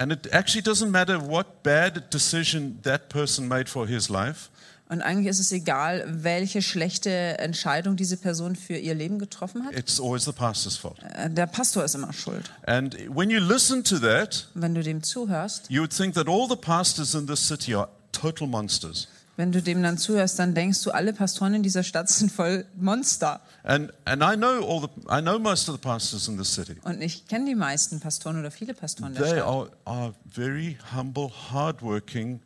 And 0.00 0.12
it 0.12 0.32
actually 0.32 0.62
doesn't 0.62 0.90
matter 0.90 1.20
what 1.20 1.64
bad 1.64 2.14
decision 2.14 2.78
that 2.84 3.08
person 3.08 3.48
made 3.48 3.68
for 3.68 3.84
his 3.86 4.08
life. 4.08 4.48
Und 4.88 5.02
eigentlich 5.02 5.26
ist 5.26 5.40
es 5.40 5.50
egal, 5.52 6.04
welche 6.22 6.62
schlechte 6.62 7.10
Entscheidung 7.38 7.96
diese 7.96 8.16
Person 8.16 8.54
für 8.56 8.76
ihr 8.76 8.94
Leben 8.94 9.18
getroffen 9.18 9.64
hat. 9.66 9.74
It's 9.76 10.00
always 10.00 10.24
the 10.24 10.32
pastor's 10.32 10.76
fault. 10.76 10.96
Äh, 11.02 11.28
Der 11.30 11.46
Pastor 11.46 11.84
ist 11.84 11.94
immer 11.96 12.12
schuld. 12.12 12.48
And 12.64 12.96
when 13.14 13.28
you 13.28 13.40
listen 13.40 13.82
to 13.84 13.98
that, 13.98 14.46
Wenn 14.54 14.74
du 14.74 14.82
dem 14.84 15.02
zuhörst, 15.02 15.68
you 15.68 15.80
would 15.82 15.92
think 15.94 16.14
that 16.14 16.28
all 16.28 16.48
the 16.48 16.56
pastors 16.56 17.14
in 17.14 17.26
this 17.26 17.46
city 17.46 17.74
are 17.74 17.88
total 18.12 18.46
monsters. 18.46 19.08
Wenn 19.38 19.52
du 19.52 19.62
dem 19.62 19.82
dann 19.84 19.96
zuhörst, 19.98 20.38
dann 20.40 20.52
denkst 20.52 20.82
du, 20.82 20.90
alle 20.90 21.12
Pastoren 21.12 21.54
in 21.54 21.62
dieser 21.62 21.84
Stadt 21.84 22.08
sind 22.08 22.30
voll 22.32 22.66
Monster. 22.76 23.40
And 23.62 23.92
and 24.04 24.20
I 24.20 24.36
know 24.36 24.66
all 24.68 24.80
the 24.82 24.88
I 25.08 25.22
know 25.22 25.38
most 25.38 25.68
of 25.68 25.76
the 25.76 25.80
pastors 25.80 26.26
in 26.26 26.36
this 26.36 26.52
city. 26.52 26.76
Und 26.82 27.00
ich 27.00 27.26
kenne 27.28 27.44
die 27.46 27.54
meisten 27.54 28.00
Pastoren 28.00 28.40
oder 28.40 28.50
viele 28.50 28.74
Pastoren 28.74 29.14
der 29.14 29.22
They 29.22 29.32
Stadt. 29.34 29.46
are, 29.46 29.70
are 29.84 30.14
very 30.28 30.76
humble, 30.94 31.30
hardworking 31.52 32.40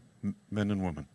men 0.51 0.71
and 0.71 0.83
women. 0.83 1.07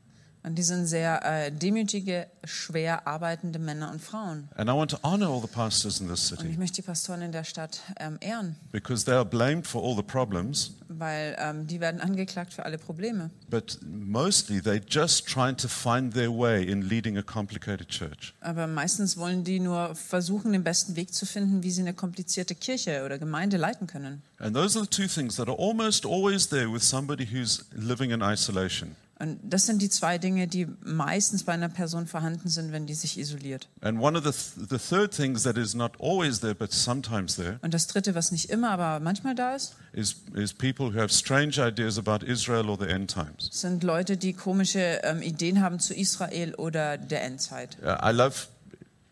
Und 0.48 0.56
die 0.56 0.64
sind 0.64 0.88
sehr 0.88 1.26
äh, 1.26 1.52
demütige, 1.52 2.28
schwer 2.46 3.06
arbeitende 3.06 3.60
Männer 3.60 3.92
und 3.92 4.02
Frauen. 4.02 4.48
And 4.56 4.70
I 4.70 4.74
want 4.74 4.92
to 4.92 4.98
honor 5.04 5.28
all 5.28 5.42
the 5.42 5.48
pastors 5.48 6.00
in 6.00 6.08
this 6.08 6.32
Und 6.32 6.40
ich 6.40 6.46
city 6.46 6.58
möchte 6.58 6.76
die 6.82 6.86
Pastoren 6.88 7.22
in 7.22 7.34
der 7.34 7.44
Stadt 7.44 7.82
ähm, 8.00 8.18
ehren, 8.22 8.56
because 8.72 9.04
they 9.04 9.14
are 9.14 9.26
blamed 9.26 9.68
for 9.68 9.84
all 9.84 9.94
the 9.94 10.04
problems, 10.04 10.72
weil 10.88 11.36
ähm, 11.38 11.68
die 11.68 11.82
werden 11.82 12.00
angeklagt 12.00 12.54
für 12.54 12.64
alle 12.64 12.78
Probleme. 12.78 13.30
but 13.50 13.78
mostly 13.84 14.60
they're 14.60 14.82
just 14.88 15.28
trying 15.28 15.58
to 15.58 15.68
find 15.68 16.14
their 16.14 16.32
way 16.32 16.64
in 16.64 16.82
leading 16.84 17.18
a 17.18 17.24
complicated 17.24 17.90
church. 17.90 18.34
Aber 18.40 18.68
meistens 18.68 19.18
wollen 19.18 19.44
die 19.44 19.60
nur 19.60 19.96
versuchen, 19.96 20.54
den 20.54 20.64
besten 20.64 20.96
Weg 20.96 21.14
zu 21.14 21.26
finden, 21.26 21.62
wie 21.62 21.72
sie 21.72 21.82
eine 21.82 21.94
komplizierte 21.94 22.56
Kirche 22.56 23.04
oder 23.04 23.18
Gemeinde 23.18 23.58
leiten 23.58 23.86
können. 23.86 24.22
And 24.40 24.56
those 24.56 24.80
are 24.80 24.88
the 24.90 24.90
two 24.90 25.14
things 25.14 25.36
that 25.36 25.50
are 25.50 25.58
almost 25.60 26.06
always 26.06 26.48
there 26.48 26.72
with 26.72 26.84
somebody 26.84 27.26
who's 27.30 27.66
living 27.74 28.12
in 28.12 28.22
isolation. 28.22 28.96
Und 29.20 29.40
das 29.44 29.66
sind 29.66 29.82
die 29.82 29.90
zwei 29.90 30.20
Dinge, 30.20 30.48
die 30.48 30.68
meistens 30.84 31.44
bei 31.44 31.54
einer 31.54 31.70
Person 31.70 32.06
vorhanden 32.06 32.50
sind, 32.50 32.72
wenn 32.72 32.86
die 32.86 32.94
sich 32.94 33.18
isoliert. 33.18 33.68
And 33.82 34.00
one 34.00 34.16
of 34.18 34.24
the, 34.24 34.30
th- 34.32 34.70
the 34.70 34.78
third 34.78 35.12
things 35.12 35.42
that 35.44 35.58
is 35.58 35.74
not 35.74 35.94
always 36.00 36.40
there, 36.40 36.54
but 36.54 36.72
sometimes 36.72 37.36
there, 37.36 37.58
Und 37.64 37.74
das 37.74 37.88
Dritte, 37.88 38.14
was 38.14 38.32
nicht 38.32 38.50
immer, 38.52 38.70
aber 38.70 39.00
manchmal 39.00 39.34
da 39.34 39.56
ist, 39.56 39.76
is, 39.94 40.18
is 40.36 40.54
people 40.54 40.94
who 40.94 41.00
have 41.00 41.10
strange 41.12 41.58
ideas 41.58 41.98
about 41.98 42.24
Israel 42.24 42.70
or 42.70 42.78
the 42.80 42.86
end 42.88 43.10
times. 43.12 43.50
sind 43.52 43.84
Leute, 43.84 44.18
die 44.18 44.34
komische 44.34 45.00
ähm, 45.04 45.24
Ideen 45.24 45.62
haben 45.62 45.80
zu 45.80 45.96
Israel 45.96 46.54
oder 46.54 46.98
der 47.00 47.24
Endzeit. 47.24 47.78
Uh, 47.82 47.96
I 48.08 48.12
love 48.12 48.36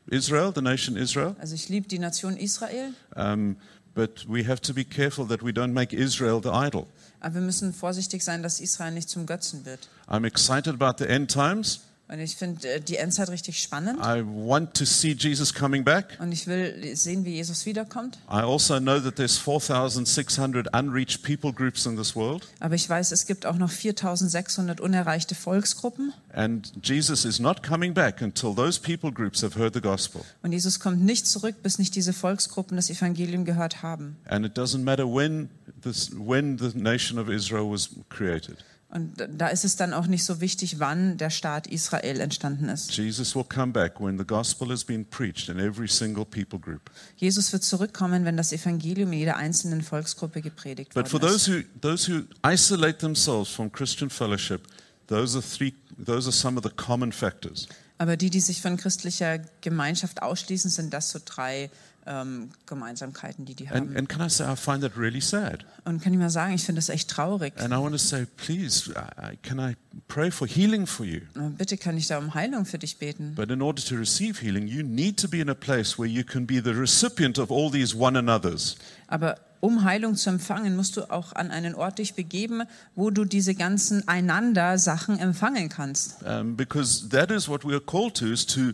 Israel, 0.08 0.52
the 0.54 0.62
nation 0.62 0.96
Israel, 0.98 1.36
Also 1.40 1.56
ich 1.56 1.68
liebe 1.70 1.88
die 1.88 1.98
Nation 1.98 2.38
Israel, 2.38 2.94
um, 3.16 3.56
but 3.96 4.28
we 4.28 4.46
have 4.46 4.62
to 4.62 4.74
be 4.74 4.84
careful 4.84 5.26
that 5.28 5.42
we 5.42 5.52
don't 5.52 5.74
make 5.74 5.96
Israel 5.96 6.40
the 6.40 6.50
idol. 6.50 6.86
aber 7.22 7.36
wir 7.36 7.42
müssen 7.42 7.74
vorsichtig 7.74 8.24
sein, 8.24 8.44
dass 8.44 8.60
Israel 8.60 8.92
nicht 8.92 9.10
zum 9.10 9.26
Götzen 9.26 9.66
wird. 9.66 9.90
I'm 10.08 10.26
excited 10.26 10.80
about 10.80 11.04
the 11.04 11.10
end 11.10 11.32
times. 11.32 11.80
Und 12.08 12.20
ich 12.20 12.36
finde 12.36 12.68
äh, 12.70 12.82
die 12.82 12.98
Endzeit 12.98 13.30
richtig 13.30 13.60
spannend 13.60 13.98
I 14.00 14.22
want 14.24 14.76
to 14.76 14.86
see 14.86 15.14
Jesus 15.14 15.52
coming 15.54 15.84
back. 15.84 16.18
und 16.20 16.32
ich 16.32 16.46
will 16.46 16.96
sehen, 16.96 17.26
wie 17.26 17.34
Jesus 17.34 17.66
wiederkommt. 17.66 18.20
I 18.30 18.42
also 18.42 18.80
know 18.80 19.00
that 19.00 19.16
there's 19.16 19.40
4,600 19.40 20.68
unreached 20.74 21.24
people 21.24 21.52
groups 21.52 21.86
in 21.88 21.98
this 21.98 22.16
world, 22.16 22.48
Aber 22.60 22.76
ich 22.76 22.88
weiß, 22.88 23.12
es 23.12 23.26
gibt 23.26 23.46
auch 23.48 23.56
noch 23.56 23.72
4600 23.72 24.80
unerreichte 24.82 25.34
Volksgruppen 25.36 26.14
and 26.34 26.72
Jesus 26.84 27.26
is 27.26 27.40
not 27.40 27.64
coming 27.64 27.94
back 27.94 28.22
until 28.22 28.54
those 28.54 28.80
people 28.80 29.12
groups 29.12 29.42
have 29.42 29.58
heard 29.58 29.74
the 29.74 29.82
gospel. 29.82 30.22
und 30.44 30.52
Jesus 30.52 30.80
kommt 30.80 31.04
nicht 31.04 31.26
zurück, 31.26 31.56
bis 31.64 31.80
nicht 31.80 31.96
diese 31.96 32.14
Volksgruppen 32.14 32.76
das 32.78 32.90
Evangelium 32.92 33.46
gehört 33.46 33.82
haben. 33.82 34.18
And 34.26 34.46
it 34.46 34.56
doesn't 34.58 34.84
matter 34.84 35.06
when, 35.08 35.50
this, 35.82 36.12
when 36.14 36.60
the 36.60 36.72
nation 36.78 37.18
of 37.18 37.30
Israel 37.30 37.70
was 37.72 37.90
created. 38.10 38.58
Und 38.90 39.28
da 39.30 39.48
ist 39.48 39.66
es 39.66 39.76
dann 39.76 39.94
auch 39.94 40.08
nicht 40.08 40.24
so 40.24 40.42
wichtig, 40.42 40.80
wann 40.80 41.18
der 41.18 41.30
Staat 41.30 41.68
Israel 41.68 42.20
entstanden 42.20 42.70
ist. 42.70 42.96
Jesus 42.96 43.36
will 43.36 43.44
come 43.44 43.74
back 43.74 44.00
when 44.00 44.18
the 44.18 44.26
gospel 44.26 44.70
has 44.70 44.84
been 44.84 45.06
preached 45.06 45.50
in 45.50 45.60
every 45.60 45.88
single 45.88 46.24
people 46.24 46.60
group. 46.60 46.92
Jesus 47.18 47.52
wird 47.52 47.64
zurückkommen, 47.64 48.26
wenn 48.26 48.38
das 48.38 48.54
Evangelium 48.54 49.12
in 49.12 49.20
jeder 49.20 49.38
einzelnen 49.38 49.82
Volksgruppe 49.82 50.42
gepredigt 50.42 50.94
But 50.94 51.10
for 51.10 51.20
those 51.20 51.52
who, 51.52 51.64
those 51.82 52.10
who 52.10 52.24
isolate 52.48 53.00
themselves 53.00 53.50
from 53.50 53.72
Christian 53.72 54.10
fellowship, 54.10 54.68
those 55.08 55.36
are, 55.36 55.44
three, 55.44 55.74
those 55.98 56.28
are 56.28 56.32
some 56.32 56.58
of 56.58 56.64
the 56.64 56.72
common 56.76 57.12
factors. 57.12 57.68
Aber 57.98 58.18
die, 58.18 58.30
die 58.30 58.42
sich 58.42 58.62
von 58.62 58.78
christlicher 58.78 59.40
Gemeinschaft 59.62 60.22
ausschließen, 60.22 60.70
sind 60.70 60.94
das 60.94 61.12
so 61.12 61.20
drei 61.24 61.70
ähm, 62.08 62.50
Gemeinsamkeiten, 62.66 63.46
die 63.46 63.56
die 63.56 63.68
And, 63.68 63.90
haben. 63.90 63.98
and 63.98 64.10
can 64.10 64.22
I 64.26 64.30
say, 64.30 64.46
I 64.52 64.56
find 64.56 64.82
that 64.82 64.98
really 64.98 65.22
sad. 65.22 65.66
Und 65.86 66.02
kann 66.02 66.14
ich 66.14 66.20
mal 66.20 66.30
sagen, 66.30 66.54
ich 66.54 66.64
finde 66.64 66.80
das 66.80 66.90
echt 66.90 67.10
traurig. 67.10 67.54
And 67.60 67.74
I 67.74 67.78
want 67.78 67.92
to 67.94 67.98
say, 67.98 68.26
please, 68.38 68.92
I, 68.92 69.34
I- 69.34 69.38
can 69.42 69.60
I 69.60 69.76
pray 70.08 70.30
for 70.32 70.48
healing 70.48 70.86
for 70.88 71.06
you? 71.06 71.22
Bitte 71.58 71.78
kann 71.78 71.98
ich 71.98 72.08
da 72.08 72.18
um 72.18 72.34
Heilung 72.34 72.66
für 72.66 72.78
dich 72.78 72.98
beten. 73.00 73.34
But 73.36 73.50
in 73.52 73.62
order 73.62 73.84
to 73.84 73.96
receive 73.96 74.40
healing, 74.42 74.68
you 74.68 74.84
need 74.84 75.20
to 75.22 75.28
be 75.28 75.40
in 75.40 75.50
a 75.50 75.54
place 75.56 75.98
where 75.98 76.08
you 76.10 76.24
can 76.24 76.46
be 76.46 76.62
the 76.64 76.72
recipient 76.72 77.40
of 77.40 77.50
all 77.52 77.72
these 77.72 77.96
one 77.98 78.18
another's. 78.18 78.76
Aber 79.08 79.38
um 79.62 79.84
Heilung 79.84 80.16
zu 80.16 80.30
empfangen, 80.30 80.76
musst 80.76 80.96
du 80.98 81.10
auch 81.10 81.34
an 81.34 81.50
einen 81.50 81.74
Ort 81.74 81.98
dich 81.98 82.14
begeben, 82.14 82.64
wo 82.94 83.10
du 83.10 83.26
diese 83.26 83.56
ganzen 83.56 84.08
Einander-Sachen 84.08 85.18
empfangen 85.18 85.70
kannst. 85.70 86.22
Um, 86.24 86.56
because 86.56 87.10
that 87.10 87.32
is 87.32 87.48
what 87.50 87.66
we 87.66 87.72
are 87.74 87.82
called 87.82 88.14
to, 88.16 88.28
is 88.28 88.46
to 88.46 88.74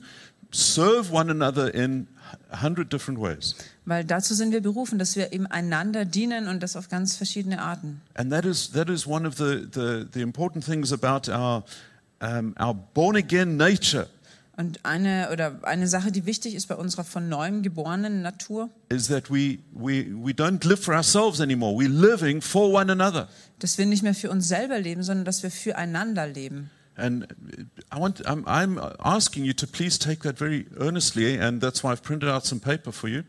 serve 0.51 1.11
one 1.13 1.29
another 1.31 1.73
in 1.73 2.07
hundred 2.61 2.91
different 2.91 3.19
ways. 3.19 3.55
Weil 3.85 4.03
dazu 4.03 4.33
sind 4.33 4.51
wir 4.51 4.61
berufen, 4.61 4.99
dass 4.99 5.15
wir 5.15 5.33
eben 5.33 5.47
einander 5.47 6.05
dienen 6.05 6.47
und 6.47 6.61
das 6.61 6.75
auf 6.75 6.89
ganz 6.89 7.15
verschiedene 7.15 7.61
Arten. 7.61 8.01
And 8.15 8.31
that 8.31 8.45
is, 8.45 8.71
that 8.71 8.89
is 8.89 9.07
one 9.07 9.27
of 9.27 9.37
the, 9.37 9.67
the, 9.73 10.05
the 10.13 10.21
important 10.21 10.65
things 10.65 10.91
about 10.93 11.31
our, 11.31 11.63
um, 12.21 12.55
our 12.59 12.73
born 12.73 13.15
again 13.15 13.57
nature. 13.57 14.07
Und 14.57 14.85
eine 14.85 15.29
oder 15.31 15.59
eine 15.63 15.87
Sache, 15.87 16.11
die 16.11 16.25
wichtig 16.25 16.55
ist 16.55 16.67
bei 16.67 16.75
unserer 16.75 17.03
von 17.03 17.29
neuem 17.29 17.63
geborenen 17.63 18.21
Natur, 18.21 18.69
Is 18.89 19.07
that 19.07 19.31
we, 19.31 19.59
we, 19.73 20.05
we 20.13 20.31
don't 20.33 20.67
live 20.67 20.79
for 20.83 20.93
ourselves 20.93 21.39
anymore. 21.39 21.73
We're 21.73 21.89
living 21.89 22.41
for 22.41 22.71
one 22.71 22.91
another. 22.91 23.27
dass 23.59 23.77
wir 23.77 23.85
nicht 23.85 24.03
mehr 24.03 24.13
für 24.13 24.29
uns 24.29 24.47
selber 24.47 24.77
leben, 24.77 25.03
sondern 25.03 25.25
dass 25.25 25.41
wir 25.41 25.51
füreinander 25.51 26.27
leben. 26.27 26.69
And 26.97 27.69
I 27.91 27.99
want, 27.99 28.21
I'm, 28.25 28.43
I'm 28.47 28.79
asking 29.03 29.45
you 29.45 29.53
to 29.53 29.67
please 29.67 29.97
take 29.97 30.21
that 30.23 30.37
very 30.37 30.65
earnestly, 30.77 31.37
and 31.37 31.61
that's 31.61 31.83
why 31.83 31.91
I've 31.91 32.03
printed 32.03 32.29
out 32.29 32.45
some 32.45 32.59
paper 32.59 32.91
for 32.91 33.07
you. 33.07 33.23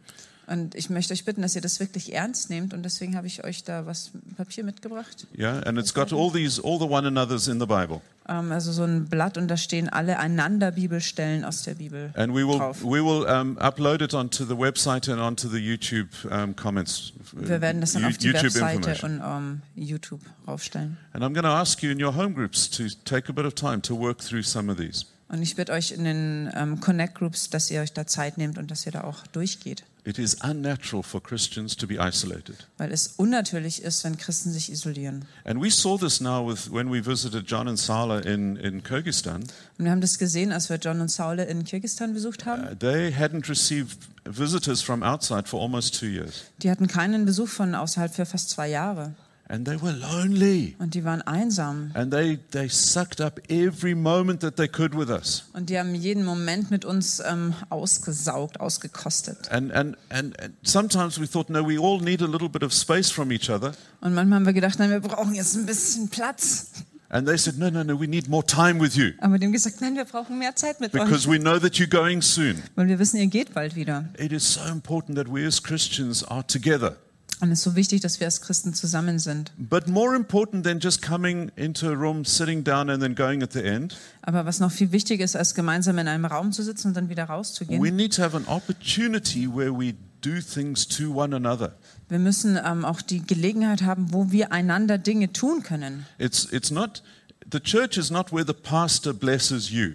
Und 0.46 0.74
ich 0.74 0.90
möchte 0.90 1.12
euch 1.12 1.24
bitten, 1.24 1.42
dass 1.42 1.54
ihr 1.54 1.62
das 1.62 1.78
wirklich 1.78 2.12
ernst 2.12 2.50
nehmt 2.50 2.74
und 2.74 2.82
deswegen 2.82 3.16
habe 3.16 3.26
ich 3.26 3.44
euch 3.44 3.62
da 3.62 3.86
was 3.86 4.10
Papier 4.36 4.64
mitgebracht. 4.64 5.26
Yeah, 5.38 5.60
and 5.60 5.78
it's 5.78 5.94
got 5.94 6.12
all 6.12 6.32
these, 6.32 6.60
all 6.62 6.78
the 6.78 6.84
one 6.84 7.06
another's 7.06 7.46
in 7.46 7.60
the 7.60 7.66
Bible. 7.66 8.00
Ähm, 8.28 8.50
also 8.50 8.72
so 8.72 8.82
ein 8.82 9.06
Blatt 9.06 9.38
und 9.38 9.48
da 9.48 9.56
stehen 9.56 9.88
alle 9.88 10.18
einander 10.18 10.72
Bibelstellen 10.72 11.44
aus 11.44 11.62
der 11.62 11.74
Bibel 11.74 12.10
And 12.14 12.34
we 12.34 12.46
will, 12.46 12.58
drauf. 12.58 12.82
we 12.82 13.02
will 13.02 13.24
um, 13.28 13.56
upload 13.58 14.02
it 14.02 14.14
onto 14.14 14.44
the 14.44 14.58
website 14.58 15.08
and 15.08 15.20
onto 15.20 15.48
the 15.48 15.58
YouTube 15.58 16.08
um, 16.30 16.56
comments. 16.56 17.12
Wir 17.32 17.60
werden 17.60 17.80
das 17.80 17.92
dann 17.92 18.04
auf 18.04 18.18
die 18.18 18.28
YouTube 18.28 18.54
Webseite 18.54 19.06
und 19.06 19.20
ähm, 19.24 19.62
YouTube 19.76 20.20
raufstellen. 20.46 20.96
And 21.12 21.22
I'm 21.22 21.32
going 21.32 21.44
to 21.44 21.50
ask 21.50 21.82
you 21.82 21.90
in 21.90 22.02
your 22.02 22.14
home 22.14 22.34
groups 22.34 22.68
to 22.70 22.84
take 23.04 23.28
a 23.28 23.32
bit 23.32 23.44
of 23.44 23.54
time 23.54 23.80
to 23.82 23.98
work 23.98 24.18
through 24.18 24.42
some 24.42 24.70
of 24.70 24.76
these. 24.76 25.06
Und 25.28 25.40
ich 25.40 25.56
bitte 25.56 25.72
euch 25.72 25.92
in 25.92 26.04
den 26.04 26.78
Connect 26.80 27.14
Groups, 27.14 27.48
dass 27.48 27.70
ihr 27.70 27.80
euch 27.80 27.94
da 27.94 28.06
Zeit 28.06 28.36
nehmt 28.36 28.58
und 28.58 28.70
dass 28.70 28.84
ihr 28.84 28.92
da 28.92 29.04
auch 29.04 29.26
durchgeht. 29.28 29.82
It 30.04 30.18
is 30.18 30.36
unnatural 30.42 31.04
for 31.04 31.22
Christians 31.22 31.76
to 31.76 31.86
be 31.86 31.94
isolated. 31.94 32.56
Weil 32.76 32.90
es 32.90 33.14
unnatürlich 33.18 33.82
ist, 33.82 34.02
wenn 34.02 34.16
Christen 34.16 34.50
sich 34.50 34.72
isolieren. 34.72 35.24
And 35.44 35.62
we 35.62 35.70
saw 35.70 35.96
this 35.96 36.20
now 36.20 36.44
with 36.44 36.72
when 36.72 36.90
we 36.90 37.06
visited 37.06 37.46
John 37.46 37.68
and 37.68 37.78
Sala 37.78 38.18
in, 38.18 38.56
in 38.56 38.82
Kyrgyzstan. 38.82 39.42
Und 39.78 39.84
wir 39.84 39.92
haben 39.92 40.00
das 40.00 40.18
gesehen, 40.18 40.50
als 40.50 40.68
wir 40.70 40.78
John 40.78 41.00
und 41.00 41.08
Saule 41.08 41.44
in 41.44 41.62
Kirgisistan 41.64 42.14
besucht 42.14 42.46
haben. 42.46 42.64
Uh, 42.64 42.74
they 42.74 43.12
hadn't 43.12 43.48
received 43.48 43.96
visitors 44.24 44.82
from 44.82 45.04
outside 45.04 45.48
for 45.48 45.60
almost 45.60 45.94
two 45.98 46.06
years. 46.06 46.46
Die 46.62 46.70
hatten 46.70 46.88
keinen 46.88 47.24
Besuch 47.24 47.48
von 47.48 47.76
außerhalb 47.76 48.12
für 48.12 48.26
fast 48.26 48.50
zwei 48.50 48.68
Jahre. 48.68 49.14
And 49.52 49.66
they 49.66 49.78
were 49.78 49.92
lonely. 49.92 50.74
Und 50.78 50.94
die 50.94 51.04
waren 51.04 51.20
einsam. 51.20 51.90
And 51.92 52.10
they, 52.10 52.38
they 52.52 52.70
sucked 52.70 53.20
up 53.20 53.38
every 53.50 53.94
moment 53.94 54.40
that 54.40 54.56
they 54.56 54.66
could 54.66 54.96
with 54.96 55.10
us. 55.10 55.44
Und 55.52 55.68
die 55.68 55.78
haben 55.78 55.94
jeden 55.94 56.24
Moment 56.24 56.70
mit 56.70 56.86
uns 56.86 57.20
ähm, 57.20 57.52
ausgesaugt, 57.68 58.60
ausgekostet. 58.60 59.52
And, 59.52 59.70
and, 59.70 59.98
and, 60.08 60.40
and 60.40 60.54
sometimes 60.62 61.20
we 61.20 61.28
thought, 61.28 61.50
no, 61.50 61.62
we 61.62 61.78
all 61.78 62.00
need 62.00 62.22
a 62.22 62.26
little 62.26 62.48
bit 62.48 62.62
of 62.62 62.72
space 62.72 63.10
from 63.10 63.30
each 63.30 63.50
other. 63.50 63.72
Und 64.00 64.14
manchmal 64.14 64.36
haben 64.36 64.46
wir 64.46 64.54
gedacht, 64.54 64.78
nein, 64.78 64.88
wir 64.88 65.00
brauchen 65.00 65.34
jetzt 65.34 65.54
ein 65.54 65.66
bisschen 65.66 66.08
Platz. 66.08 66.70
And 67.10 67.28
they 67.28 67.36
said, 67.36 67.58
no, 67.58 67.68
no, 67.68 67.82
no, 67.82 68.00
we 68.00 68.06
need 68.06 68.30
more 68.30 68.42
time 68.42 68.80
with 68.80 68.96
you 68.96 69.10
Aber 69.18 69.34
haben 69.34 69.52
gesagt, 69.52 69.82
nein, 69.82 69.96
wir 69.96 70.06
brauchen 70.06 70.38
mehr 70.38 70.56
Zeit 70.56 70.80
mit 70.80 70.92
because 70.92 71.28
euch. 71.28 71.34
we 71.34 71.38
know 71.38 71.58
that 71.58 71.74
you're 71.74 71.86
going 71.86 72.22
soon. 72.22 72.62
Weil 72.74 72.88
wir 72.88 72.98
wissen, 72.98 73.18
ihr 73.18 73.26
geht 73.26 73.52
bald 73.52 73.76
wieder. 73.76 74.06
It 74.18 74.32
is 74.32 74.54
so 74.54 74.64
important 74.72 75.18
that 75.18 75.30
we 75.30 75.46
as 75.46 75.62
Christians 75.62 76.24
are 76.24 76.46
together. 76.46 76.96
Und 77.42 77.50
es 77.50 77.58
ist 77.58 77.64
so 77.64 77.74
wichtig, 77.74 78.00
dass 78.00 78.20
wir 78.20 78.28
als 78.28 78.40
Christen 78.40 78.72
zusammen 78.72 79.18
sind. 79.18 79.50
But 79.58 79.88
more 79.88 80.14
important 80.14 80.64
than 80.64 80.78
just 80.78 81.02
coming 81.02 81.50
into 81.56 81.88
a 81.88 81.92
room, 81.92 82.24
sitting 82.24 82.62
down, 82.62 82.88
and 82.88 83.02
then 83.02 83.16
going 83.16 83.42
at 83.42 83.52
the 83.52 83.64
end, 83.64 83.96
Aber 84.22 84.46
was 84.46 84.60
noch 84.60 84.70
viel 84.70 84.92
wichtiger 84.92 85.24
ist, 85.24 85.34
als 85.34 85.56
gemeinsam 85.56 85.98
in 85.98 86.06
einem 86.06 86.24
Raum 86.24 86.52
zu 86.52 86.62
sitzen 86.62 86.88
und 86.88 86.96
dann 86.96 87.08
wieder 87.08 87.24
we 87.24 87.32
rauszugehen, 87.32 87.96
need 87.96 88.14
to 88.14 88.22
have 88.22 88.36
an 88.36 88.46
opportunity 88.46 89.48
where 89.52 89.76
we 89.76 89.94
do 90.20 90.40
things 90.40 90.86
to 90.86 91.12
one 91.12 91.34
another. 91.34 91.72
Wir 92.08 92.20
müssen 92.20 92.60
ähm, 92.64 92.84
auch 92.84 93.02
die 93.02 93.26
Gelegenheit 93.26 93.82
haben, 93.82 94.12
wo 94.12 94.30
wir 94.30 94.52
einander 94.52 94.96
Dinge 94.96 95.32
tun 95.32 95.64
können. 95.64 96.06
It's, 96.18 96.46
it's 96.52 96.70
not, 96.70 97.02
the 97.50 97.58
church 97.58 97.96
is 97.96 98.12
not 98.12 98.32
where 98.32 98.46
the 98.46 98.52
pastor 98.52 99.12
blesses 99.12 99.68
you. 99.68 99.94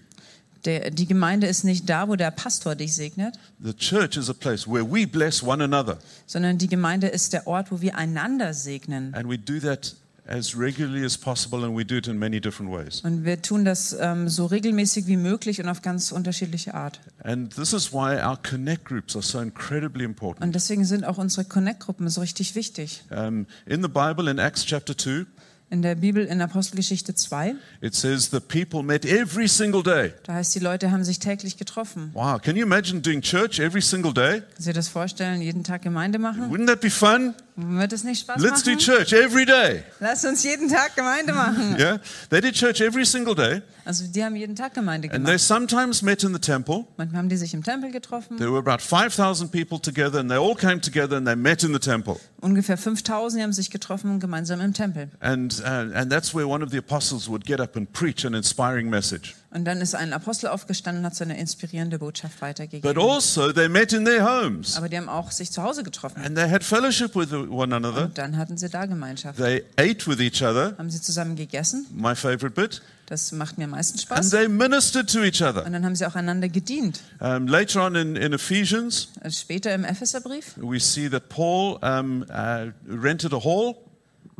Der, 0.67 0.91
die 0.91 1.07
Gemeinde 1.07 1.47
ist 1.47 1.63
nicht 1.63 1.89
da, 1.89 2.09
wo 2.09 2.15
der 2.17 2.29
Pastor 2.29 2.75
dich 2.75 2.93
segnet, 2.93 3.39
The 3.63 3.73
church 3.73 4.17
is 4.17 4.29
a 4.29 4.33
place 4.33 4.67
where 4.67 4.83
we 4.83 5.07
bless 5.07 5.41
one 5.41 5.63
another. 5.63 5.97
sondern 6.25 6.57
die 6.57 6.67
Gemeinde 6.67 7.07
ist 7.07 7.31
der 7.33 7.47
Ort, 7.47 7.71
wo 7.71 7.81
wir 7.81 7.97
einander 7.97 8.53
segnen. 8.53 9.13
And 9.13 9.29
we 9.29 9.37
do 9.37 9.59
that 9.61 9.95
as 10.27 10.57
regularly 10.59 11.05
as 11.05 11.17
possible, 11.17 11.63
and 11.63 11.73
we 11.73 11.85
do 11.85 11.95
it 11.95 12.07
in 12.07 12.19
many 12.19 12.41
different 12.41 12.69
ways. 12.69 12.99
Und 13.01 13.23
wir 13.23 13.41
tun 13.41 13.63
das 13.63 13.95
ähm, 13.97 14.27
so 14.27 14.45
regelmäßig 14.45 15.07
wie 15.07 15.15
möglich 15.15 15.61
und 15.61 15.69
auf 15.69 15.81
ganz 15.81 16.11
unterschiedliche 16.11 16.73
Art. 16.73 16.99
And 17.23 17.55
this 17.55 17.71
is 17.71 17.93
why 17.93 18.21
our 18.21 18.37
connect 18.37 18.83
groups 18.83 19.15
are 19.15 19.23
so 19.23 19.39
incredibly 19.39 20.03
important. 20.03 20.45
Und 20.45 20.53
deswegen 20.53 20.83
sind 20.83 21.05
auch 21.05 21.17
unsere 21.17 21.45
Connect-Gruppen 21.45 22.09
so 22.09 22.19
richtig 22.19 22.55
wichtig. 22.55 23.03
Um, 23.09 23.45
in 23.65 23.81
the 23.81 23.87
Bible, 23.87 24.29
in 24.29 24.37
Acts 24.37 24.65
chapter 24.65 24.97
2, 24.97 25.25
In 25.69 25.81
der 25.81 25.95
Bibel 25.95 26.23
in 26.23 26.41
Apostelgeschichte 26.41 27.13
2, 27.13 27.55
it 27.81 27.93
says 27.93 28.29
the 28.31 28.39
people 28.39 28.83
met 28.83 29.05
every 29.05 29.49
single 29.49 29.83
day. 29.83 30.13
da 30.23 30.35
heißt, 30.35 30.55
die 30.55 30.59
Leute 30.59 30.91
haben 30.91 31.03
sich 31.03 31.19
täglich 31.19 31.57
getroffen. 31.57 32.11
Wow, 32.13 32.41
can 32.41 32.55
you 32.55 32.63
imagine 32.65 33.01
doing 33.01 33.21
church 33.21 33.59
every 33.59 33.81
single 33.81 34.13
day? 34.13 34.43
Du 34.57 34.63
dir 34.63 34.73
das 34.73 34.87
vorstellen, 34.87 35.41
jeden 35.41 35.65
Tag 35.65 35.81
Gemeinde 35.81 36.19
machen? 36.19 36.49
Wouldn't 36.49 36.67
that 36.67 36.79
be 36.79 36.89
fun? 36.89 37.33
Wird 37.59 37.91
es 37.91 38.03
nicht 38.03 38.21
Spaß 38.21 38.39
Let's 38.39 38.61
do 38.61 38.69
machen? 38.71 38.79
church 38.83 39.13
every 39.13 39.43
day. 39.43 39.81
Lass 39.99 40.23
uns 40.23 40.43
jeden 40.43 40.69
Tag 40.69 40.95
Gemeinde 40.95 41.33
machen. 41.33 41.75
Yeah? 41.79 41.99
They 42.29 42.39
did 42.39 42.53
church 42.53 42.81
every 42.81 43.03
single 43.03 43.33
day, 43.33 43.63
Also 43.83 44.05
die 44.05 44.23
haben 44.23 44.35
jeden 44.35 44.55
Tag 44.55 44.75
Gemeinde 44.75 45.09
and 45.11 45.25
they 45.25 45.37
gemacht. 45.37 45.39
sometimes 45.39 46.03
met 46.03 46.23
in 46.23 46.33
the 46.33 46.39
temple. 46.39 46.85
Manchmal 46.97 47.17
haben 47.17 47.29
die 47.29 47.37
sich 47.37 47.55
im 47.55 47.63
Tempel 47.63 47.89
getroffen. 47.89 48.37
There 48.37 48.51
were 48.51 48.59
about 48.59 48.83
5,000 48.83 49.51
people 49.51 49.79
together, 49.81 50.19
and 50.19 50.29
they 50.29 50.37
all 50.37 50.53
came 50.53 50.79
together 50.81 51.17
and 51.17 51.25
they 51.25 51.35
met 51.35 51.63
in 51.63 51.73
the 51.73 51.79
temple. 51.79 52.17
Ungefähr 52.41 52.77
5000 52.77 53.39
die 53.39 53.43
haben 53.43 53.53
sich 53.53 53.71
getroffen 53.71 54.19
gemeinsam 54.19 54.61
im 54.61 54.73
Tempel. 54.73 55.09
And, 55.19 55.59
uh, 55.61 55.95
and 55.95 56.11
that's 56.11 56.35
where 56.35 56.47
one 56.47 56.63
of 56.63 56.69
the 56.69 56.77
apostles 56.77 57.27
would 57.27 57.43
get 57.43 57.59
up 57.59 57.75
and 57.75 57.91
preach 57.91 58.23
an 58.23 58.35
inspiring 58.35 58.87
message. 58.87 59.35
Und 59.49 59.63
dann 59.63 59.79
ist 59.79 59.95
ein 59.95 60.11
Apostel 60.11 60.47
aufgestanden 60.47 61.03
und 61.03 61.05
hat 61.05 61.15
so 61.15 61.23
eine 61.23 61.37
inspirierende 61.39 61.99
Botschaft 61.99 62.35
But 62.35 62.41
weitergegeben. 62.41 62.97
also, 63.01 63.53
they 63.53 63.69
met 63.69 63.93
in 63.93 64.03
their 64.03 64.25
homes, 64.25 64.75
Aber 64.75 64.89
die 64.89 64.97
haben 64.97 65.07
auch 65.07 65.31
sich 65.31 65.51
zu 65.51 65.63
Hause 65.63 65.83
getroffen. 65.83 66.21
and 66.21 66.35
they 66.35 66.49
had 66.49 66.63
fellowship 66.65 67.15
with 67.15 67.31
one 67.31 67.73
another. 67.73 68.03
Und 68.05 68.17
dann 68.17 68.35
hatten 68.37 68.57
sie 68.57 68.67
da 68.69 68.85
Gemeinschaft. 68.85 69.37
They 69.39 69.63
ate 69.77 70.05
with 70.05 70.19
each 70.19 70.41
other, 70.43 70.75
Haben 70.77 70.89
sie 70.89 71.01
zusammen 71.01 71.35
gegessen. 71.37 71.85
my 71.93 72.13
favorite 72.13 72.49
bit, 72.51 72.81
Das 73.05 73.31
macht 73.31 73.57
mir 73.57 73.63
am 73.63 73.69
meisten 73.71 73.93
and 73.93 74.01
Spaß. 74.01 74.29
they 74.31 74.49
ministered 74.49 75.09
to 75.09 75.23
each 75.23 75.41
other. 75.41 75.65
Und 75.65 75.71
dann 75.71 75.85
haben 75.85 75.95
sie 75.95 76.05
auch 76.05 76.15
einander 76.15 76.49
gedient. 76.49 76.99
Um, 77.21 77.47
later 77.47 77.85
on 77.85 77.95
in, 77.95 78.15
in 78.17 78.33
Ephesians, 78.33 79.07
Also 79.21 79.39
Später 79.39 79.73
im 79.73 79.85
Epheserbrief 79.85 80.55
we 80.57 80.77
see 80.79 81.07
that 81.09 81.29
Paul 81.29 81.77
um, 81.81 82.23
uh, 82.29 82.69
rented 82.85 83.33
a 83.33 83.41
hall, 83.41 83.75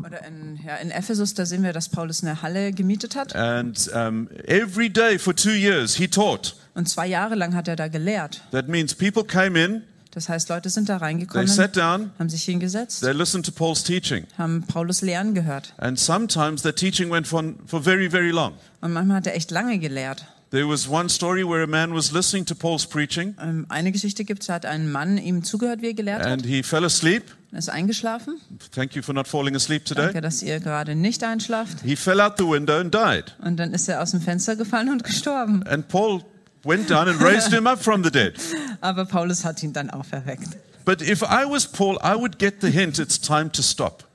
oder 0.06 0.24
in, 0.26 0.60
ja, 0.66 0.76
in 0.76 0.92
Ephesus, 0.92 1.34
da 1.34 1.46
sehen 1.46 1.64
wir, 1.64 1.74
dass 1.74 1.90
Paulus 1.90 2.24
eine 2.24 2.42
Halle 2.42 2.72
gemietet 2.72 3.16
hat. 3.16 3.36
and 3.36 3.90
um, 3.94 4.30
every 4.46 4.90
day 4.90 5.18
for 5.18 5.36
two 5.36 5.52
years 5.52 5.96
he 5.96 6.08
taught. 6.08 6.56
Und 6.76 6.88
zwei 6.88 7.08
Jahre 7.08 7.36
lang 7.36 7.56
hat 7.56 7.68
er 7.68 7.76
da 7.76 7.88
gelehrt. 7.88 8.42
That 8.52 8.68
means 8.68 8.94
people 8.94 9.24
came 9.24 9.58
in, 9.64 9.82
Das 10.12 10.30
heißt, 10.30 10.50
Leute 10.50 10.70
sind 10.70 10.90
da 10.90 10.98
they 10.98 11.06
reingekommen, 11.08 11.48
sat 11.48 11.76
down, 11.78 12.12
haben 12.20 12.30
sich 12.30 12.44
hingesetzt, 12.44 13.02
they 13.02 13.14
listened 13.14 13.46
to 13.46 13.52
Paul's 13.52 13.84
teaching, 13.84 14.26
haben 14.38 14.64
Paulus 14.68 15.02
Lehren 15.02 15.34
gehört. 15.34 15.74
and 15.78 16.00
sometimes 16.00 16.62
the 16.64 16.72
teaching 16.72 17.10
went 17.12 17.28
for, 17.28 17.44
for 17.66 17.82
very, 17.84 18.10
very 18.12 18.32
long. 18.32 18.54
Und 18.82 18.94
manchmal 18.94 19.18
hat 19.18 19.28
er 19.28 19.36
echt 19.36 19.50
lange 19.52 19.80
gelehrt. 19.80 20.26
There 20.50 20.66
was 20.68 20.88
one 20.90 21.10
story 21.10 21.44
where 21.44 21.62
a 21.64 21.68
man 21.68 21.94
was 21.94 22.12
listening 22.14 22.46
to 22.46 22.56
Paul's 22.56 22.86
preaching, 22.86 23.36
Ähm, 23.42 23.66
Eine 23.68 23.92
Geschichte 23.92 24.24
gibt 24.24 24.42
es, 24.44 24.48
da 24.48 24.54
hat 24.54 24.66
ein 24.66 24.90
Mann 24.92 25.18
ihm 25.18 25.44
zugehört, 25.44 25.82
wie 25.82 25.88
er 25.88 25.94
gelehrt 25.94 26.22
hat, 26.24 26.28
and 26.32 26.46
he 26.46 26.64
fell 26.64 26.86
asleep. 26.86 27.24
ist 27.52 27.70
eingeschlafen. 27.70 28.40
Thank 28.74 28.96
you 28.96 29.02
for 29.02 29.14
not 29.14 29.28
falling 29.28 29.56
asleep 29.58 29.84
today. 29.84 30.06
Danke, 30.06 30.22
dass 30.22 30.42
ihr 30.42 30.60
gerade 30.62 30.96
nicht 30.96 31.22
einschlaft. 31.24 31.82
He 31.84 31.98
fell 31.98 32.22
out 32.22 32.36
the 32.38 32.46
window 32.46 32.78
and 32.80 32.94
died. 32.94 33.36
Und 33.44 33.58
dann 33.58 33.74
ist 33.74 33.90
er 33.90 34.02
aus 34.02 34.12
dem 34.12 34.22
Fenster 34.22 34.56
gefallen 34.56 34.90
und 34.90 35.04
gestorben. 35.04 35.64
And 35.68 35.88
Paul 35.90 36.22
went 36.64 36.90
down 36.90 37.10
and 37.10 37.22
raised 37.22 37.54
him 37.54 37.68
up 37.68 37.84
from 37.84 38.04
the 38.04 38.12
dead. 38.12 38.36
Aber 38.82 39.04
Paulus 39.06 39.44
hat 39.44 39.62
ihn 39.64 39.74
dann 39.74 39.90
auferweckt. 39.90 40.48
But 40.86 41.02
if 41.02 41.22
I 41.24 41.44
was 41.46 41.68
Paul, 41.68 41.98
I 42.02 42.16
would 42.16 42.40
get 42.40 42.62
the 42.62 42.70
hint 42.70 43.00
it's 43.00 43.20
time 43.20 43.52
to 43.52 43.62
stop. 43.62 44.06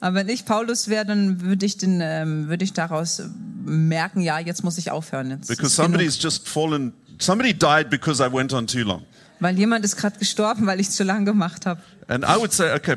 Aber 0.00 0.16
wenn 0.16 0.28
ich 0.28 0.44
Paulus 0.44 0.88
wäre, 0.88 1.06
dann 1.06 1.40
würde 1.40 1.64
ich, 1.64 1.78
den, 1.78 2.00
ähm, 2.02 2.48
würde 2.48 2.64
ich 2.64 2.72
daraus 2.72 3.22
merken, 3.66 4.20
ja, 4.20 4.38
jetzt 4.38 4.64
muss 4.64 4.78
ich 4.78 4.90
aufhören. 4.90 5.30
Jetzt 5.30 5.48
Because 5.48 5.74
somebody's 5.74 6.22
just 6.22 6.48
fallen, 6.48 6.92
somebody 7.18 7.52
died 7.52 7.90
because 7.90 8.22
I 8.22 8.32
went 8.32 8.52
on 8.52 8.66
too 8.66 8.84
long. 8.84 9.02
Weil 9.40 9.58
jemand 9.58 9.84
ist 9.84 9.96
gerade 9.96 10.18
gestorben, 10.18 10.66
weil 10.66 10.80
ich 10.80 10.90
zu 10.90 11.04
lang 11.04 11.24
gemacht 11.24 11.66
habe. 11.66 11.82
And 12.08 12.24
I 12.24 12.36
would 12.36 12.52
say, 12.52 12.74
okay, 12.74 12.96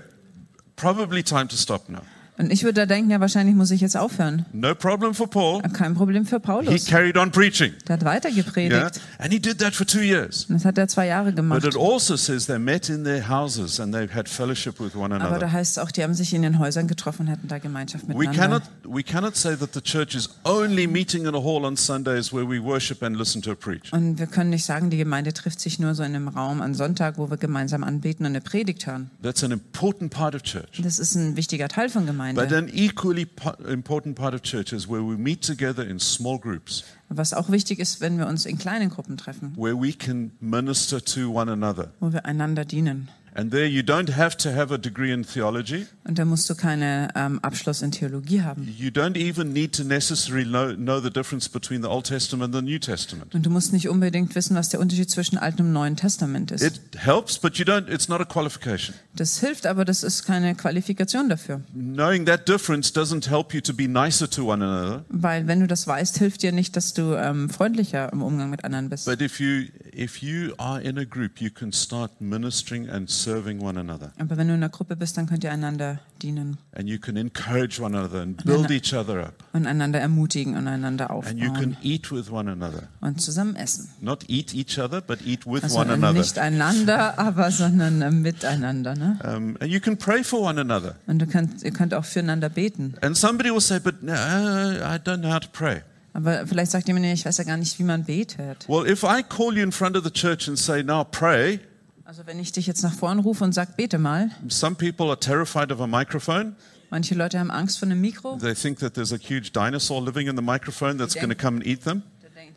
probably 0.75 1.23
time 1.23 1.47
to 1.47 1.57
stop 1.57 1.89
now. 1.89 2.01
Und 2.39 2.51
ich 2.53 2.63
würde 2.63 2.75
da 2.81 2.85
denken, 2.85 3.11
ja, 3.11 3.19
wahrscheinlich 3.19 3.53
muss 3.53 3.69
ich 3.69 3.81
jetzt 3.81 3.97
aufhören. 3.97 4.45
No 4.53 4.73
problem 4.73 5.13
for 5.13 5.29
Paul. 5.29 5.61
Kein 5.73 5.93
Problem 5.93 6.25
für 6.25 6.37
He 6.37 6.41
Paulus. 6.41 6.85
carried 6.85 7.17
on 7.17 7.31
preaching. 7.31 7.73
Der 7.87 7.95
hat 7.97 8.05
weiter 8.05 8.29
Yeah? 8.29 8.43
gepredigt. 8.43 9.01
And 9.17 9.33
he 9.33 9.39
did 9.39 9.59
that 9.59 9.75
for 9.75 9.85
two 9.85 9.99
years. 9.99 10.45
Und 10.45 10.55
das 10.55 10.63
hat 10.63 10.77
er 10.77 10.87
zwei 10.87 11.07
Jahre 11.07 11.27
But 11.31 11.35
gemacht. 11.35 11.63
it 11.65 11.75
also 11.77 12.15
says 12.15 12.45
they 12.45 12.57
met 12.57 12.87
in 12.89 13.03
their 13.03 13.27
houses 13.27 13.79
and 13.81 13.93
they 13.93 14.07
had 14.07 14.29
fellowship 14.29 14.79
with 14.79 14.95
one 14.95 15.13
Aber 15.13 15.19
da 15.19 15.27
another. 15.31 15.51
heißt 15.51 15.71
es 15.73 15.77
auch, 15.79 15.91
die 15.91 16.01
haben 16.01 16.13
sich 16.13 16.33
in 16.33 16.41
den 16.41 16.59
Häusern 16.59 16.87
getroffen 16.87 17.23
und 17.27 17.31
hatten 17.33 17.49
da 17.49 17.57
Gemeinschaft 17.57 18.07
We 18.07 18.13
miteinander. 18.15 18.61
cannot, 18.61 18.95
we 18.95 19.03
cannot 19.03 19.35
say 19.35 19.57
that 19.57 19.73
the 19.73 19.81
church 19.81 20.15
is 20.15 20.29
only 20.45 20.87
meeting 20.87 21.25
in 21.25 21.35
a 21.35 21.43
hall 21.43 21.65
on 21.65 21.75
Sundays 21.75 22.31
where 22.31 22.47
we 22.47 22.63
worship 22.63 23.03
and 23.03 23.17
listen 23.17 23.41
to 23.41 23.51
a 23.51 23.55
preach. 23.55 23.91
Und 23.91 24.17
wir 24.17 24.27
können 24.27 24.51
nicht 24.51 24.63
sagen, 24.63 24.89
die 24.89 24.97
Gemeinde 24.97 25.33
trifft 25.33 25.59
sich 25.59 25.79
nur 25.79 25.93
so 25.93 26.03
in 26.03 26.15
einem 26.15 26.29
Raum 26.29 26.61
an 26.61 26.73
Sonntag, 26.73 27.17
wo 27.17 27.29
wir 27.29 27.35
gemeinsam 27.37 27.83
anbeten 27.83 28.25
und 28.25 28.31
eine 28.31 28.39
Predigt 28.41 28.87
hören. 28.87 29.09
That's 29.21 29.43
an 29.43 29.51
important 29.51 30.11
part 30.11 30.35
of 30.35 30.43
church. 30.43 30.81
Das 30.81 30.99
ist 30.99 31.15
ein 31.15 31.35
wichtiger 31.35 31.67
Teil 31.67 31.89
von 31.89 32.05
But 32.05 32.28
Gemeinde. 32.35 32.57
an 32.57 32.69
equally 32.73 33.25
po- 33.25 33.51
important 33.67 34.15
part 34.15 34.33
of 34.33 34.41
church 34.41 34.71
is 34.73 34.87
where 34.89 35.01
we 35.01 35.17
meet 35.17 35.41
together 35.43 35.85
in 35.87 35.99
small 35.99 36.39
groups, 36.39 36.83
Was 37.09 37.33
auch 37.33 37.49
wichtig 37.49 37.79
ist, 37.79 38.01
wenn 38.01 38.17
wir 38.17 38.27
uns 38.27 38.45
in 38.45 38.57
kleinen 38.57 38.89
Gruppen 38.89 39.17
treffen, 39.17 39.53
where 39.57 39.75
we 39.79 39.91
can 39.93 40.31
minister 40.39 41.03
to 41.03 41.31
one 41.33 41.51
another. 41.51 41.91
wo 41.99 42.11
wir 42.13 42.25
einander 42.25 42.65
dienen. 42.65 43.09
And 43.39 43.51
there 43.51 43.65
you 43.65 43.81
don't 43.83 44.17
have 44.17 44.35
to 44.39 44.49
have 44.53 44.73
a 44.73 44.77
degree 44.77 45.13
in 45.13 45.23
theology. 45.23 45.87
Und 46.03 46.19
da 46.19 46.25
musst 46.25 46.49
du 46.49 46.55
keinen 46.55 47.07
ähm, 47.15 47.39
Abschluss 47.41 47.81
in 47.81 47.91
Theologie 47.91 48.41
haben. 48.41 48.67
You 48.77 48.89
don't 48.89 49.15
even 49.15 49.53
need 49.53 49.73
to 49.77 49.85
necessarily 49.85 50.43
know, 50.43 50.75
know 50.75 50.99
the 50.99 51.09
difference 51.09 51.47
between 51.47 51.81
the 51.81 51.87
Old 51.87 52.05
Testament 52.05 52.53
and 52.53 52.67
the 52.67 52.71
New 52.73 52.79
Testament. 52.79 53.33
Und 53.33 53.45
du 53.45 53.49
musst 53.49 53.71
nicht 53.71 53.87
unbedingt 53.87 54.35
wissen, 54.35 54.57
was 54.57 54.67
der 54.67 54.81
Unterschied 54.81 55.09
zwischen 55.09 55.37
Altem 55.37 55.67
und 55.67 55.71
Neuen 55.71 55.95
Testament 55.95 56.51
ist. 56.51 56.63
It 56.63 56.81
helps, 56.97 57.39
but 57.39 57.55
you 57.55 57.63
don't, 57.63 57.89
it's 57.89 58.09
not 58.09 58.19
a 58.19 58.25
qualification. 58.25 58.93
Das 59.15 59.39
hilft, 59.39 59.65
aber 59.65 59.85
das 59.85 60.03
ist 60.03 60.25
keine 60.25 60.53
Qualifikation 60.55 61.29
dafür. 61.29 61.61
Knowing 61.73 62.25
that 62.25 62.45
difference 62.45 62.93
doesn't 62.93 63.29
help 63.29 63.53
you 63.53 63.61
to 63.61 63.73
be 63.73 63.87
nicer 63.87 64.29
to 64.29 64.51
one 64.51 64.61
another. 64.61 65.05
Weil 65.07 65.47
wenn 65.47 65.61
du 65.61 65.67
das 65.67 65.87
weißt, 65.87 66.17
hilft 66.17 66.43
dir 66.43 66.51
nicht, 66.51 66.75
dass 66.75 66.93
du 66.93 67.13
ähm, 67.13 67.49
freundlicher 67.49 68.11
im 68.11 68.21
Umgang 68.21 68.49
mit 68.49 68.65
anderen 68.65 68.89
bist. 68.89 69.05
But 69.05 69.21
if 69.21 69.39
you, 69.39 69.67
if 69.99 70.23
you 70.23 70.53
are 70.57 70.79
in 70.81 70.97
a 70.97 71.05
group, 71.05 71.41
you 71.41 71.49
can 71.49 71.73
start 71.73 72.11
ministering 72.21 72.89
and 72.89 73.09
serving 73.09 73.61
one 73.61 73.77
another. 73.77 74.11
Aber 74.17 74.37
wenn 74.37 74.47
du 74.47 74.53
in 74.53 74.63
einer 74.63 74.69
Gruppe 74.69 74.95
bist, 74.95 75.17
dann 75.17 75.25
könnt 75.27 75.43
ihr 75.43 75.51
einander 75.51 75.99
dienen 76.21 76.57
And 76.73 76.87
you 76.87 76.97
can 76.99 77.17
encourage 77.17 77.81
one 77.81 77.97
another 77.97 78.21
and 78.21 78.43
build 78.45 78.71
each 78.71 78.93
other 78.93 79.25
up. 79.27 79.33
und 79.53 79.65
einander 79.67 79.99
ermutigen 79.99 80.55
und 80.55 80.67
einander 80.67 81.09
And 81.09 81.37
you 81.37 81.51
can 81.51 81.75
eat 81.83 82.11
with 82.11 82.31
one 82.31 82.49
another. 82.49 82.83
und 83.01 83.21
zusammen 83.21 83.55
essen. 83.55 83.89
Not 83.99 84.23
eat 84.29 84.53
each 84.53 84.79
other, 84.79 85.01
but 85.01 85.19
eat 85.25 85.45
with 85.45 85.63
Also 85.63 85.79
one 85.79 85.91
another. 85.91 86.13
nicht 86.19 86.37
einander, 86.39 87.19
aber 87.19 87.51
sondern 87.51 88.01
äh, 88.01 88.11
miteinander. 88.11 88.95
Ne? 88.95 89.19
Um, 89.23 89.57
and 89.59 89.69
you 89.71 89.79
can 89.81 89.97
pray 89.97 90.23
for 90.23 90.41
one 90.41 90.59
another. 90.59 90.95
Und 91.07 91.19
du 91.19 91.27
könnt, 91.27 91.61
ihr 91.63 91.71
könnt 91.71 91.93
auch 91.93 92.05
füreinander 92.05 92.49
beten. 92.49 92.93
And 93.01 93.17
somebody 93.17 93.49
will 93.51 93.61
say, 93.61 93.79
but 93.79 94.01
no, 94.01 94.13
I 94.13 94.97
don't 94.97 95.19
know 95.19 95.31
how 95.31 95.39
to 95.39 95.49
pray. 95.51 95.81
Aber 96.13 96.45
vielleicht 96.47 96.71
sagt 96.71 96.87
jemand, 96.87 97.05
ich 97.05 97.25
weiß 97.25 97.37
ja 97.37 97.43
gar 97.43 97.57
nicht, 97.57 97.77
wie 97.79 97.83
man 97.83 98.03
betet. 98.05 98.67
Well, 98.67 98.89
if 98.89 99.03
I 99.03 99.23
call 99.23 99.55
you 99.55 99.63
in 99.63 99.71
front 99.71 99.95
of 99.95 100.03
the 100.03 100.11
church 100.11 100.47
and 100.47 100.57
say, 100.57 100.83
now 100.83 101.03
pray, 101.03 101.59
Also 102.03 102.23
wenn 102.25 102.39
ich 102.39 102.51
dich 102.51 102.65
jetzt 102.65 102.81
nach 102.81 102.93
vorn 102.93 103.19
rufe 103.19 103.43
und 103.43 103.53
sag, 103.53 103.77
bete 103.77 103.99
mal. 103.99 104.31
some 104.47 104.75
people 104.75 105.07
are 105.07 105.19
terrified 105.19 105.71
of 105.71 105.79
a 105.79 105.87
microphone. 105.87 106.55
Manche 106.89 107.13
Leute 107.13 107.37
haben 107.37 107.51
Angst 107.51 107.77
vor 107.77 107.85
einem 107.87 108.01
Mikro. 108.01 108.37
They 108.37 108.55
think 108.55 108.79
that 108.79 108.95
there's 108.95 109.13
a 109.13 109.17
huge 109.17 109.51
dinosaur 109.53 110.03
living 110.03 110.27
in 110.27 110.35
the 110.35 110.41
microphone 110.41 110.97
that's 110.97 111.13
going 111.13 111.29
to 111.29 111.35
come 111.35 111.57
and 111.57 111.65
eat 111.67 111.83
them. 111.83 112.01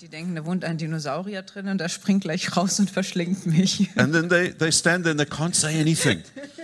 Die 0.00 0.08
denken, 0.08 0.34
da 0.34 0.44
wohnt 0.44 0.64
ein 0.64 0.78
Dinosaurier 0.78 1.42
drin 1.42 1.68
und 1.68 1.78
der 1.78 1.88
springt 1.88 2.24
gleich 2.24 2.56
raus 2.56 2.80
und 2.80 2.90
verschlingt 2.90 3.46
mich. 3.46 3.88
And 3.94 4.12
then 4.12 4.28
they, 4.28 4.52
they 4.52 4.72
stand 4.72 5.04
there 5.04 5.12
and 5.12 5.20
they 5.20 5.28
can't 5.28 5.54
say 5.54 5.78
anything. 5.80 6.22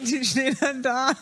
Und 0.00 0.10
die 0.10 0.24
stehen 0.24 0.56
dann 0.60 0.82
da. 0.82 1.12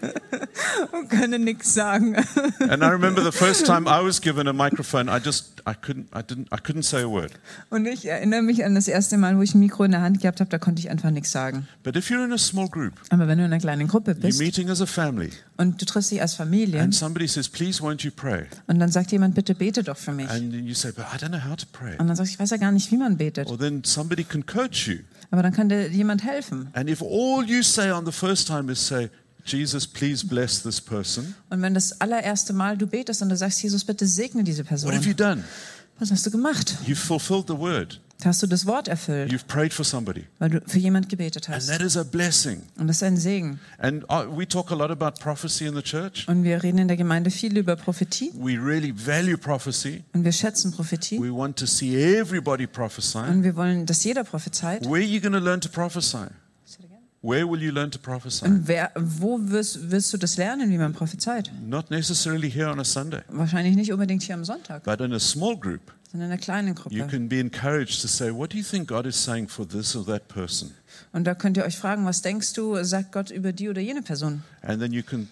und 0.92 1.08
können 1.08 1.44
nichts 1.44 1.74
sagen. 1.74 2.16
And 2.68 2.82
I 2.82 2.86
remember 2.86 3.22
the 3.22 3.36
first 3.36 3.66
time 3.66 3.86
I 3.86 4.04
was 4.04 4.20
given 4.20 4.48
a 4.48 4.52
microphone, 4.52 5.08
I 5.08 5.18
just 5.22 5.62
I 5.66 5.72
couldn't 5.72 6.06
I 6.14 6.22
didn't 6.22 6.46
I 6.52 6.60
couldn't 6.60 6.82
say 6.82 7.02
a 7.02 7.08
word. 7.08 7.32
Und 7.70 7.86
ich 7.86 8.06
erinnere 8.06 8.42
mich 8.42 8.64
an 8.64 8.74
das 8.74 8.88
erste 8.88 9.16
Mal, 9.16 9.36
wo 9.36 9.42
ich 9.42 9.54
ein 9.54 9.60
Mikro 9.60 9.84
in 9.84 9.92
der 9.92 10.02
Hand 10.02 10.20
gehabt 10.20 10.40
habe, 10.40 10.50
da 10.50 10.58
konnte 10.58 10.80
ich 10.80 10.90
einfach 10.90 11.10
nichts 11.10 11.32
sagen. 11.32 11.66
But 11.82 11.96
if 11.96 12.10
you're 12.10 12.24
in 12.24 12.32
a 12.32 12.38
small 12.38 12.68
group, 12.68 12.92
Aber 13.10 13.28
wenn 13.28 13.38
du 13.38 13.44
in 13.44 13.52
einer 13.52 13.60
kleinen 13.60 13.88
Gruppe 13.88 14.12
you're 14.12 14.20
bist 14.20 14.38
meeting 14.38 14.68
as 14.70 14.80
a 14.80 14.86
family, 14.86 15.30
und 15.56 15.80
du 15.80 15.86
triffst 15.86 16.10
dich 16.10 16.20
als 16.20 16.34
Familie 16.34 16.82
and 16.82 16.94
somebody 16.94 17.26
says, 17.26 17.48
"Please, 17.48 17.82
won't 17.82 18.04
you 18.04 18.10
pray?" 18.14 18.46
und 18.66 18.78
dann 18.78 18.90
sagt 18.90 19.12
jemand, 19.12 19.34
bitte 19.34 19.54
bete 19.54 19.82
doch 19.82 19.96
für 19.96 20.12
mich. 20.12 20.28
And 20.28 20.52
you 20.52 20.74
say, 20.74 20.92
"But 20.92 21.06
I 21.14 21.16
don't 21.16 21.28
know 21.28 21.42
how 21.42 21.56
to 21.56 21.66
pray." 21.72 21.96
Und 21.98 22.08
dann 22.08 22.16
sagst 22.16 22.32
du, 22.32 22.34
ich 22.34 22.38
weiß 22.38 22.50
ja 22.50 22.56
gar 22.58 22.72
nicht, 22.72 22.90
wie 22.90 22.96
man 22.96 23.16
betet. 23.16 23.48
Or 23.48 23.58
then 23.58 23.82
somebody 23.84 24.24
can 24.24 24.44
coach 24.44 24.86
you. 24.88 24.98
Aber 25.30 25.42
dann 25.42 25.52
kann 25.52 25.68
dir 25.68 25.88
jemand 25.88 26.24
helfen. 26.24 26.68
And 26.72 26.88
if 26.88 27.02
all 27.02 27.44
you 27.46 27.62
say 27.62 27.90
on 27.90 28.04
the 28.06 28.12
first 28.12 28.46
time 28.46 28.70
is 28.70 28.86
say, 28.86 29.10
"Jesus, 29.44 29.86
please 29.86 30.26
bless 30.26 30.62
this 30.62 30.80
person," 30.80 31.34
Und 31.50 31.62
wenn 31.62 31.74
das 31.74 32.00
allererste 32.00 32.52
Mal 32.52 32.76
du 32.76 32.86
betest 32.86 33.22
und 33.22 33.28
du 33.28 33.36
sagst, 33.36 33.62
Jesus, 33.62 33.84
bitte 33.84 34.06
segne 34.06 34.44
diese 34.44 34.64
what 34.64 34.94
have 34.94 35.08
you 35.08 35.14
Person, 35.14 35.16
done? 35.16 35.44
was 35.98 36.10
hast 36.10 36.26
du 36.26 36.30
gemacht? 36.30 36.74
You've 36.86 36.96
fulfilled 36.96 37.46
the 37.48 37.58
word. 37.58 38.00
Hast 38.24 38.42
du 38.42 38.46
das 38.46 38.64
Wort 38.66 38.88
erfüllt, 38.88 39.30
You've 39.30 39.46
prayed 39.46 39.72
for 39.74 39.84
somebody. 39.84 40.24
weil 40.38 40.50
du 40.50 40.60
für 40.66 40.78
jemand 40.78 41.08
gebetet 41.08 41.48
And 41.48 41.56
hast. 41.56 41.68
that 41.68 41.80
is 41.82 41.96
a 41.96 42.02
blessing. 42.02 42.62
Und 42.78 42.86
das 42.88 42.96
ist 42.96 43.02
ein 43.02 43.16
Segen. 43.16 43.60
And 43.78 44.04
uh, 44.04 44.24
we 44.36 44.48
talk 44.48 44.72
a 44.72 44.74
lot 44.74 44.90
about 44.90 45.20
prophecy 45.20 45.66
in 45.66 45.74
the 45.74 45.82
church. 45.82 46.26
Und 46.26 46.42
wir 46.42 46.62
reden 46.62 46.78
in 46.78 46.88
der 46.88 46.96
Gemeinde 46.96 47.30
viel 47.30 47.56
über 47.58 47.76
Prophetie 47.76 48.32
We 48.34 48.52
really 48.58 48.92
value 48.96 49.36
prophecy. 49.36 50.02
und 50.14 50.24
wir 50.24 50.32
schätzen 50.32 50.72
Prophetie 50.72 51.20
We 51.20 51.30
want 51.32 51.58
to 51.58 51.66
see 51.66 51.94
everybody 51.94 52.66
prophesy. 52.66 53.18
und 53.18 53.42
wir 53.44 53.54
wollen, 53.54 53.84
dass 53.86 54.02
jeder 54.02 54.24
prophezeit. 54.24 54.82
Where 54.84 54.94
are 54.94 55.00
you 55.02 55.20
going 55.20 55.34
to 55.34 55.38
learn 55.38 55.60
to 55.60 55.68
prophesy? 55.68 56.26
Where 57.22 57.44
will 57.50 57.60
you 57.60 57.72
learn 57.72 57.90
to 57.90 57.98
prophesy? 57.98 58.44
Und 58.44 58.68
wer, 58.68 58.92
wo 58.94 59.38
wirst, 59.42 59.90
wirst 59.90 60.12
du 60.12 60.16
das 60.16 60.36
lernen, 60.36 60.70
wie 60.70 60.78
man 60.78 60.92
prophezeit? 60.92 61.50
Not 61.66 61.90
necessarily 61.90 62.48
here 62.50 62.70
on 62.70 62.78
a 62.78 62.84
Sunday, 62.84 63.20
Wahrscheinlich 63.28 63.74
nicht 63.74 63.92
unbedingt 63.92 64.22
hier 64.22 64.36
am 64.36 64.44
Sonntag, 64.44 64.84
but 64.84 65.00
in 65.00 65.12
a 65.12 65.18
small 65.18 65.56
group. 65.58 65.80
In 66.16 66.22
einer 66.22 66.38
kleinen 66.38 66.68
You 66.68 66.74
Gruppe. 66.74 67.06
can 67.08 67.28
be 67.28 67.38
encouraged 67.40 68.00
to 68.02 68.08
say, 68.08 68.30
What 68.32 68.52
do 68.52 68.58
you 68.58 68.64
think 68.64 68.88
God 68.88 69.06
is 69.06 69.22
saying 69.22 69.48
for 69.48 69.66
this 69.66 69.94
or 69.94 70.04
that 70.06 70.28
person? 70.28 70.72
Und 71.12 71.24
da 71.24 71.34
könnt 71.34 71.56
ihr 71.56 71.64
euch 71.64 71.76
fragen, 71.76 72.04
was 72.04 72.22
denkst 72.22 72.52
du, 72.54 72.82
sagt 72.84 73.12
Gott 73.12 73.30
über 73.30 73.52
die 73.52 73.68
oder 73.68 73.80
jene 73.80 74.02
Person? 74.02 74.42
And 74.62 74.80
then 74.80 74.92
you 74.92 75.02
can 75.02 75.28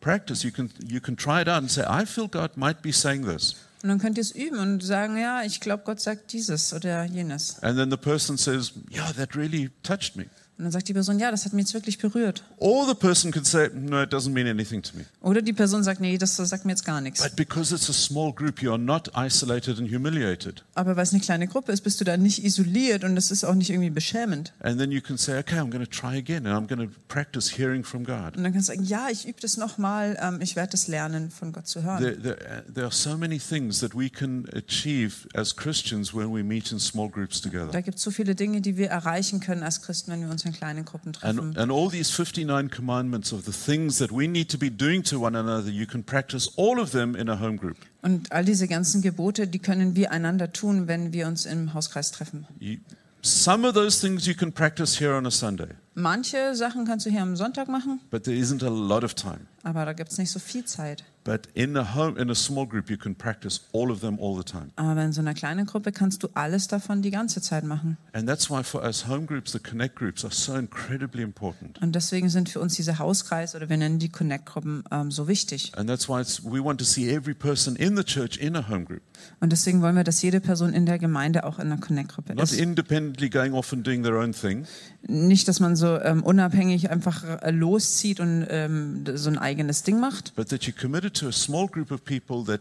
practice. 0.00 0.42
You 0.42 0.50
can, 0.52 0.70
you 0.86 1.00
can 1.00 1.16
try 1.16 1.40
it 1.40 1.48
out 1.48 1.58
and 1.58 1.70
say, 1.70 1.82
I 1.82 2.04
feel 2.06 2.28
God 2.28 2.56
might 2.56 2.82
be 2.82 2.92
saying 2.92 3.24
this. 3.26 3.56
Und 3.82 3.90
dann 3.90 3.98
könnt 3.98 4.16
ihr 4.18 4.22
es 4.22 4.32
üben 4.32 4.58
und 4.58 4.82
sagen, 4.82 5.16
ja, 5.16 5.42
ich 5.44 5.60
glaube, 5.60 5.82
Gott 5.84 6.00
sagt 6.00 6.32
dieses 6.32 6.72
oder 6.72 7.04
jenes. 7.04 7.62
And 7.62 7.78
then 7.78 7.90
the 7.90 7.96
person 7.96 8.36
says, 8.38 8.72
Yeah, 8.90 9.12
that 9.12 9.36
really 9.36 9.70
touched 9.82 10.16
me. 10.16 10.26
Und 10.58 10.64
dann 10.64 10.72
sagt 10.72 10.88
die 10.88 10.94
Person, 10.94 11.18
ja, 11.18 11.30
das 11.30 11.44
hat 11.44 11.52
mich 11.52 11.66
jetzt 11.66 11.74
wirklich 11.74 11.98
berührt. 11.98 12.42
Or 12.56 12.86
the 12.88 12.94
person 12.94 13.30
could 13.30 13.46
say, 13.46 13.68
No, 13.74 14.02
it 14.02 14.10
doesn't 14.10 14.32
mean 14.32 14.46
anything 14.46 14.80
to 14.82 14.96
me. 14.96 15.04
Oder 15.20 15.42
die 15.42 15.52
Person 15.52 15.84
sagt, 15.84 16.00
nee, 16.00 16.16
das 16.16 16.36
sagt 16.36 16.64
mir 16.64 16.72
jetzt 16.72 16.86
gar 16.86 17.02
nichts. 17.02 17.22
But 17.22 17.36
because 17.36 17.74
it's 17.74 17.90
a 17.90 17.92
small 17.92 18.32
group, 18.32 18.62
you 18.62 18.70
are 18.70 18.78
not 18.78 19.10
isolated 19.14 19.78
and 19.78 19.92
humiliated. 19.92 20.64
Aber 20.74 20.96
weil 20.96 21.02
es 21.02 21.12
eine 21.12 21.20
kleine 21.20 21.46
Gruppe 21.46 21.72
ist, 21.72 21.82
bist 21.82 22.00
du 22.00 22.04
da 22.06 22.16
nicht 22.16 22.42
isoliert 22.42 23.04
und 23.04 23.18
es 23.18 23.30
ist 23.30 23.44
auch 23.44 23.54
nicht 23.54 23.68
irgendwie 23.68 23.90
beschämend. 23.90 24.54
And 24.60 24.78
then 24.78 24.90
you 24.90 25.02
can 25.02 25.18
say, 25.18 25.38
Okay, 25.38 25.56
I'm 25.58 25.70
going 25.70 25.84
to 25.84 25.90
try 25.90 26.16
again 26.16 26.46
and 26.46 26.56
I'm 26.56 26.74
going 26.74 26.88
to 26.88 26.94
practice 27.08 27.58
hearing 27.58 27.84
from 27.84 28.04
God. 28.04 28.38
Und 28.38 28.42
dann 28.42 28.54
kannst 28.54 28.70
du 28.70 28.72
sagen, 28.72 28.84
ja, 28.86 29.08
ich 29.10 29.28
übe 29.28 29.38
das 29.42 29.58
nochmal, 29.58 30.16
ähm, 30.22 30.40
ich 30.40 30.56
werde 30.56 30.70
das 30.70 30.88
lernen, 30.88 31.30
von 31.30 31.52
Gott 31.52 31.66
zu 31.66 31.82
hören. 31.82 32.02
There, 32.02 32.18
there, 32.18 32.64
there 32.72 32.86
are 32.86 32.94
so 32.94 33.18
many 33.18 33.38
things 33.38 33.80
that 33.80 33.94
we 33.94 34.08
can 34.08 34.48
achieve 34.54 35.28
as 35.34 35.54
Christians 35.54 36.14
when 36.14 36.34
we 36.34 36.42
meet 36.42 36.72
in 36.72 36.78
small 36.78 37.10
groups 37.10 37.42
together. 37.42 37.68
Da 37.70 37.82
gibt 37.82 37.98
es 37.98 38.02
so 38.04 38.10
viele 38.10 38.34
Dinge, 38.34 38.62
die 38.62 38.78
wir 38.78 38.88
erreichen 38.88 39.40
können 39.40 39.62
als 39.62 39.82
Christen, 39.82 40.12
wenn 40.12 40.22
wir 40.22 40.30
uns 40.30 40.45
in 40.46 40.52
kleinen 40.52 40.84
Gruppen 40.84 41.12
treffen. 41.12 41.38
And, 41.38 41.58
and 41.58 41.72
all 41.72 41.90
these 41.90 42.10
59 42.10 42.70
commandments 42.70 43.32
of 43.32 43.44
the 43.44 43.52
things 43.52 43.98
that 43.98 44.10
we 44.10 44.26
need 44.28 44.48
to 44.50 44.58
be 44.58 44.70
doing 44.70 45.02
to 45.04 45.20
one 45.20 45.36
another, 45.36 45.70
you 45.70 45.86
can 45.86 46.02
practice 46.02 46.50
all 46.56 46.80
of 46.80 46.92
them 46.92 47.14
in 47.14 47.28
a 47.28 47.40
home 47.40 47.56
group. 47.56 47.76
Und 48.02 48.32
all 48.32 48.44
diese 48.44 48.68
ganzen 48.68 49.02
Gebote, 49.02 49.46
die 49.46 49.58
können 49.58 49.96
wir 49.96 50.12
einander 50.12 50.52
tun, 50.52 50.86
wenn 50.86 51.12
wir 51.12 51.26
uns 51.26 51.44
im 51.44 51.74
Hauskreis 51.74 52.12
treffen. 52.12 52.46
You, 52.58 52.76
some 53.22 53.66
of 53.66 53.74
those 53.74 54.00
things 54.00 54.26
you 54.26 54.34
can 54.34 54.52
practice 54.52 55.00
here 55.00 55.14
on 55.14 55.26
a 55.26 55.30
Sunday, 55.30 55.68
Manche 55.98 56.54
Sachen 56.54 56.84
kannst 56.84 57.06
du 57.06 57.10
hier 57.10 57.22
am 57.22 57.36
Sonntag 57.36 57.68
machen, 57.68 58.00
but 58.10 58.24
there 58.24 58.36
isn't 58.36 58.62
a 58.62 58.68
lot 58.68 59.02
of 59.02 59.14
time. 59.14 59.46
aber 59.62 59.86
da 59.86 59.94
gibt 59.94 60.12
es 60.12 60.18
nicht 60.18 60.30
so 60.30 60.38
viel 60.38 60.64
Zeit. 60.66 61.04
But 61.24 61.48
in 61.54 61.76
a 61.76 61.96
home, 61.96 62.16
in 62.20 62.30
a 62.30 62.36
small 62.36 62.68
group, 62.68 62.88
you 62.88 62.96
can 62.96 63.16
practice 63.16 63.62
all 63.72 63.90
of 63.90 63.98
them 64.00 64.16
all 64.20 64.36
the 64.36 64.44
time. 64.44 64.68
Aber 64.76 65.02
in 65.02 65.12
so 65.12 65.20
einer 65.22 65.34
kleinen 65.34 65.66
Gruppe 65.66 65.90
kannst 65.90 66.22
du 66.22 66.28
alles 66.34 66.68
davon 66.68 67.02
die 67.02 67.10
ganze 67.10 67.40
Zeit 67.40 67.64
machen. 67.64 67.96
And 68.12 68.28
that's 68.28 68.48
why 68.48 68.62
for 68.62 68.84
us, 68.84 69.08
home 69.08 69.26
groups, 69.26 69.50
the 69.50 69.58
connect 69.58 69.96
groups, 69.96 70.24
are 70.24 70.32
so 70.32 70.54
incredibly 70.54 71.22
important. 71.22 71.82
Und 71.82 71.96
deswegen 71.96 72.28
sind 72.28 72.48
für 72.48 72.60
uns 72.60 72.74
diese 72.76 73.00
Hauskreis 73.00 73.56
oder 73.56 73.68
wir 73.68 73.76
nennen 73.76 73.98
die 73.98 74.08
Connect-Gruppen 74.10 74.84
ähm, 74.92 75.10
so 75.10 75.26
wichtig. 75.26 75.72
And 75.76 75.88
that's 75.90 76.08
why 76.08 76.22
we 76.44 76.62
want 76.62 76.78
to 76.78 76.84
see 76.84 77.10
every 77.10 77.34
person 77.34 77.74
in 77.74 77.96
the 77.96 78.04
church 78.04 78.36
in 78.36 78.54
a 78.54 78.68
home 78.68 78.84
group, 78.84 79.02
Und 79.40 79.50
deswegen 79.50 79.82
wollen 79.82 79.96
wir, 79.96 80.04
dass 80.04 80.22
jede 80.22 80.38
Person 80.40 80.72
in 80.74 80.86
der 80.86 81.00
Gemeinde 81.00 81.42
auch 81.42 81.58
in 81.58 81.72
einer 81.72 81.80
Connect-Gruppe 81.80 82.34
not 82.36 82.44
ist. 82.44 82.52
independently 82.52 83.28
going 83.28 83.52
off 83.54 83.72
and 83.72 83.84
doing 83.84 84.04
their 84.04 84.14
own 84.14 84.32
thing, 84.32 84.64
Nicht, 85.08 85.48
dass 85.48 85.58
man 85.58 85.74
so 85.74 85.85
ähm, 85.86 86.22
unabhängig 86.22 86.90
einfach 86.90 87.24
äh, 87.42 87.50
loszieht 87.50 88.20
und 88.20 88.46
ähm, 88.48 89.04
so 89.14 89.30
ein 89.30 89.38
eigenes 89.38 89.82
Ding 89.82 90.00
macht, 90.00 90.34
but 90.36 90.48
that 90.48 90.62
you're 90.62 90.78
committed 90.78 91.14
to 91.14 91.28
a 91.28 91.32
small 91.32 91.66
group 91.66 91.90
of 91.90 92.04
people 92.04 92.44
that 92.44 92.60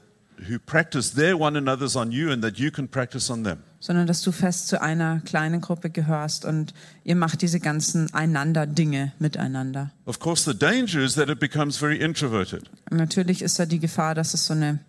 who 0.49 0.59
practice 0.65 1.13
their 1.13 1.39
one 1.39 1.57
another's 1.57 1.95
on 1.95 2.11
you 2.11 2.31
and 2.31 2.43
that 2.43 2.57
you 2.57 2.71
can 2.71 2.87
practice 2.87 3.29
on 3.29 3.43
them. 3.43 3.57
sondern 3.79 4.07
dass 4.07 4.21
du 4.21 4.31
fest 4.31 4.67
zu 4.67 4.81
einer 4.81 5.21
kleinen 5.21 5.61
Gruppe 5.61 5.89
gehörst 5.89 6.43
und 6.43 6.73
ihr 7.03 7.15
macht 7.15 7.41
diese 7.41 7.59
ganzen 7.59 8.11
Einander-Dinge 8.13 9.13
miteinander. 9.19 9.91
Of 10.05 10.19
course, 10.19 10.49
the 10.51 10.57
danger 10.57 11.01
is 11.01 11.15
that 11.15 11.29
it 11.29 11.39
becomes 11.39 11.77
very 11.77 11.97
introverted. 11.97 12.63
Und 12.89 12.97
natürlich 12.97 13.41
ist 13.41 13.59
da 13.59 13.65
die 13.65 13.79
Gefahr, 13.79 14.15
dass 14.15 14.33
es 14.33 14.45
so 14.45 14.53
eine 14.53 14.79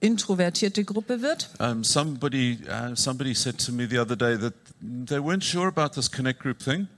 introvertierte 0.00 0.84
Gruppe 0.84 1.22
wird. 1.22 1.50
Um, 1.58 1.84
somebody, 1.84 2.58
uh, 2.68 2.94
somebody 2.94 3.34
said 3.34 3.58
to 3.58 3.72
me 3.72 3.86
the 3.88 3.98
other 3.98 4.16
day 4.16 4.38
that 4.38 4.54
they 4.80 5.18
weren't 5.18 5.44
sure 5.44 5.68
about 5.68 5.94
this 5.94 6.10
connect 6.10 6.40
group 6.40 6.60
thing 6.62 6.88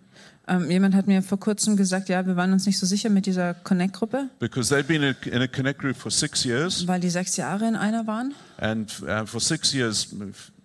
Ähm, 0.50 0.68
jemand 0.70 0.94
hat 0.96 1.06
mir 1.06 1.22
vor 1.22 1.38
kurzem 1.38 1.76
gesagt, 1.76 2.08
ja, 2.08 2.26
wir 2.26 2.34
waren 2.36 2.52
uns 2.52 2.66
nicht 2.66 2.78
so 2.78 2.84
sicher 2.84 3.08
mit 3.08 3.24
dieser 3.26 3.54
Connect-Gruppe, 3.54 4.28
because 4.40 4.68
they'd 4.74 4.86
been 4.88 5.02
in 5.02 5.40
a, 5.42 5.46
connect 5.46 5.78
group 5.80 5.96
for 5.96 6.10
six 6.10 6.44
years, 6.44 6.86
weil 6.88 6.98
die 7.00 7.08
sechs 7.10 7.36
Jahre 7.36 7.68
in 7.68 7.76
einer 7.76 8.06
waren. 8.08 8.34
and 8.58 8.90
uh, 9.02 9.24
for 9.24 9.40
six 9.40 9.72
years, 9.72 10.08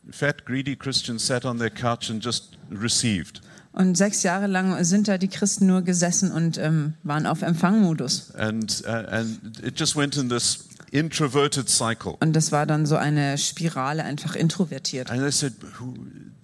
fat, 0.10 0.46
greedy 0.46 0.76
Christians 0.76 1.26
sat 1.28 1.46
on 1.46 1.60
their 1.60 1.70
couch 1.70 2.10
and 2.10 2.24
just 2.24 2.58
received. 2.72 3.42
Und 3.74 3.96
sechs 3.98 4.24
Jahre 4.24 4.48
lang 4.48 4.84
sind 4.86 5.08
da 5.08 5.18
die 5.18 5.28
Christen 5.28 5.68
nur 5.68 5.82
gesessen 5.82 6.32
und 6.32 6.58
ähm, 6.58 6.94
waren 7.04 7.26
auf 7.28 7.42
Empfangmodus. 7.42 8.34
And, 8.36 8.84
uh, 8.88 8.90
and 8.90 9.40
it 9.64 9.78
just 9.80 9.96
went 9.98 10.16
in 10.18 10.30
this 10.30 10.68
introverted 10.92 11.70
cycle. 11.70 12.16
Und 12.22 12.34
das 12.38 12.52
war 12.54 12.66
dann 12.66 12.86
so 12.86 12.96
eine 12.96 13.38
Spirale, 13.38 14.04
einfach 14.06 14.36
introvertiert. 14.36 15.12
And 15.12 15.20
they 15.22 15.32
said, 15.32 15.54
"Who- 15.80 15.94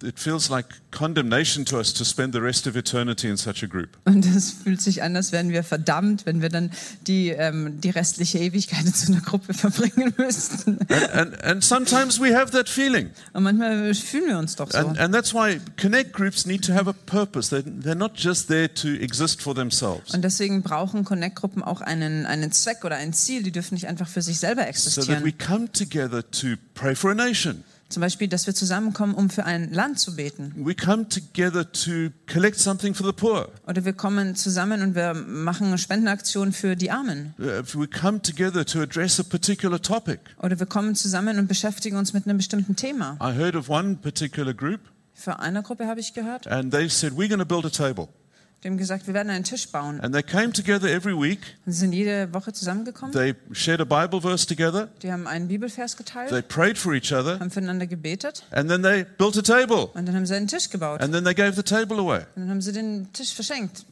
it 0.04 0.20
feels 0.20 0.50
like 0.50 0.66
condemnation 0.92 1.66
to 1.66 1.78
us 1.80 1.94
to 1.94 2.04
spend 2.04 2.34
the 2.34 2.40
rest 2.42 2.68
of 2.68 2.76
eternity 2.76 3.30
in 3.30 3.38
such 3.38 3.64
a 3.64 3.68
group. 3.68 3.90
Und 4.06 4.26
es 4.26 4.52
fühlt 4.52 4.82
sich 4.82 5.04
an, 5.04 5.16
als 5.16 5.32
wären 5.32 5.50
wir 5.50 5.64
verdammt, 5.64 6.26
wenn 6.26 6.42
wir 6.42 6.50
dann 6.50 6.72
die, 7.08 7.30
ähm, 7.30 7.80
die 7.82 7.90
restliche 7.90 8.40
Ewigkeit 8.40 8.86
in 8.86 8.94
so 8.94 9.12
einer 9.12 9.22
Gruppe 9.22 9.54
verbringen 9.56 10.14
müssten. 10.18 10.80
And, 10.90 11.10
and, 11.14 11.44
and 11.44 11.64
sometimes 11.64 12.20
we 12.20 12.36
have 12.36 12.52
that 12.52 12.70
feeling. 12.70 13.10
Und 13.34 13.44
manchmal 13.44 13.94
fühlen 13.94 14.28
wir 14.28 14.38
uns 14.38 14.56
doch 14.56 14.72
so. 14.72 14.78
And, 14.78 14.98
and 15.00 15.14
that's 15.14 15.34
why 15.34 15.60
connect 15.78 16.14
groups 16.14 16.46
need 16.46 16.64
to 16.66 16.74
have 16.74 16.90
a 16.90 16.94
purpose. 17.06 17.56
They're, 17.56 17.64
they're 17.64 17.96
not 17.96 18.14
just 18.16 18.48
there 18.48 18.74
to 18.74 18.90
exist 18.90 19.42
for 19.42 19.56
themselves. 19.56 20.14
Und 20.14 20.24
deswegen 20.24 20.62
brauchen 20.62 21.06
Connect-Gruppen 21.06 21.64
auch 21.64 21.82
einen, 21.82 22.26
einen 22.26 22.52
Zweck 22.52 22.84
oder 22.84 22.98
ein 22.98 23.14
Ziel. 23.14 23.44
Die 23.44 23.52
dürfen 23.52 23.76
nicht 23.76 23.88
einfach 23.88 24.08
für 24.08 24.22
sich 24.22 24.40
selber 24.40 24.62
So 24.74 25.02
that 25.02 25.08
we 25.08 25.30
existieren. 25.30 25.38
come 25.38 25.72
together 25.72 26.24
to 26.32 26.56
pray 26.74 26.96
for 26.96 27.12
a 27.12 27.16
nation. 27.16 27.64
Zum 27.92 28.00
Beispiel, 28.00 28.30
dass 28.30 28.48
wir 28.48 28.56
zusammenkommen, 28.56 29.14
um 29.14 29.30
für 29.30 29.44
ein 29.44 29.74
Land 29.74 30.00
zu 30.00 30.16
beten. 30.16 30.54
We 30.56 30.74
come 30.74 31.10
together 31.10 31.70
to 31.70 32.10
collect 32.32 32.58
something 32.58 32.96
for 32.96 33.06
the 33.06 33.12
poor. 33.12 33.50
Oder 33.68 33.84
wir 33.84 33.92
kommen 33.92 34.36
zusammen 34.36 34.82
und 34.82 34.96
wir 34.96 35.14
machen 35.14 35.68
eine 35.68 35.78
Spendenaktion 35.78 36.54
für 36.54 36.78
die 36.78 36.90
Armen. 36.90 37.34
Uh, 37.38 37.62
we 37.74 37.88
come 37.88 38.22
together 38.22 38.66
to 38.66 38.82
address 38.82 39.20
a 39.20 39.24
particular 39.24 39.82
topic. 39.82 40.20
Oder 40.42 40.58
wir 40.58 40.68
kommen 40.68 40.96
zusammen 40.96 41.38
und 41.38 41.48
beschäftigen 41.48 41.98
uns 41.98 42.14
mit 42.14 42.26
einem 42.26 42.38
bestimmten 42.38 42.78
Thema. 42.78 43.18
I 43.22 43.38
heard 43.38 43.56
of 43.58 43.70
one 43.70 43.98
particular 43.98 44.54
group, 44.54 44.80
Für 45.14 45.40
eine 45.40 45.62
Gruppe 45.62 45.86
habe 45.88 46.00
ich 46.00 46.14
gehört, 46.14 46.48
and 46.48 46.72
they 46.72 46.88
said, 46.88 47.12
We're 47.14 47.28
going 47.28 47.40
to 47.40 47.46
build 47.46 47.66
a 47.66 47.70
table. 47.70 48.08
Die 48.64 48.68
haben 48.68 48.78
gesagt, 48.78 49.08
wir 49.08 49.14
werden 49.16 49.30
einen 49.32 49.44
Tisch 49.44 49.68
bauen. 49.70 50.00
And 50.02 50.14
they 50.14 50.22
came 50.22 50.52
together 50.54 50.88
every 50.88 51.16
week. 51.16 51.40
Sie 51.66 51.72
sind 51.72 51.94
jede 51.94 52.32
Woche 52.34 52.54
zusammengekommen. 52.54 53.12
They 53.12 53.36
shared 53.54 53.82
a 53.82 53.86
Bible 53.86 54.22
verse 54.22 54.46
together. 54.46 54.90
Die 55.02 55.12
haben 55.12 55.26
einen 55.26 55.48
Bibelvers 55.48 55.96
They 55.96 56.06
geteilt, 56.06 56.48
prayed 56.48 56.78
for 56.78 56.94
each 56.94 57.12
other. 57.12 57.40
haben 57.40 57.50
füreinander 57.50 57.88
gebetet 57.88 58.44
And 58.52 58.70
then 58.70 58.84
they 58.84 59.04
built 59.18 59.36
a 59.38 59.42
table. 59.42 59.88
und 59.94 60.08
dann 60.08 60.16
haben 60.16 60.26
sie 60.28 60.36
einen 60.36 60.48
Tisch 60.48 60.70
gebaut. 60.70 61.02
And 61.02 61.12
then 61.14 61.24
they 61.24 61.34
gave 61.34 61.54
the 61.56 61.64
table 61.64 61.98
away. 61.98 62.20
Und 62.36 62.44
dann 62.44 62.50
haben 62.50 62.62
sie 62.62 62.72
den 62.72 63.12
Tisch 63.14 63.34
verschenkt. 63.34 63.86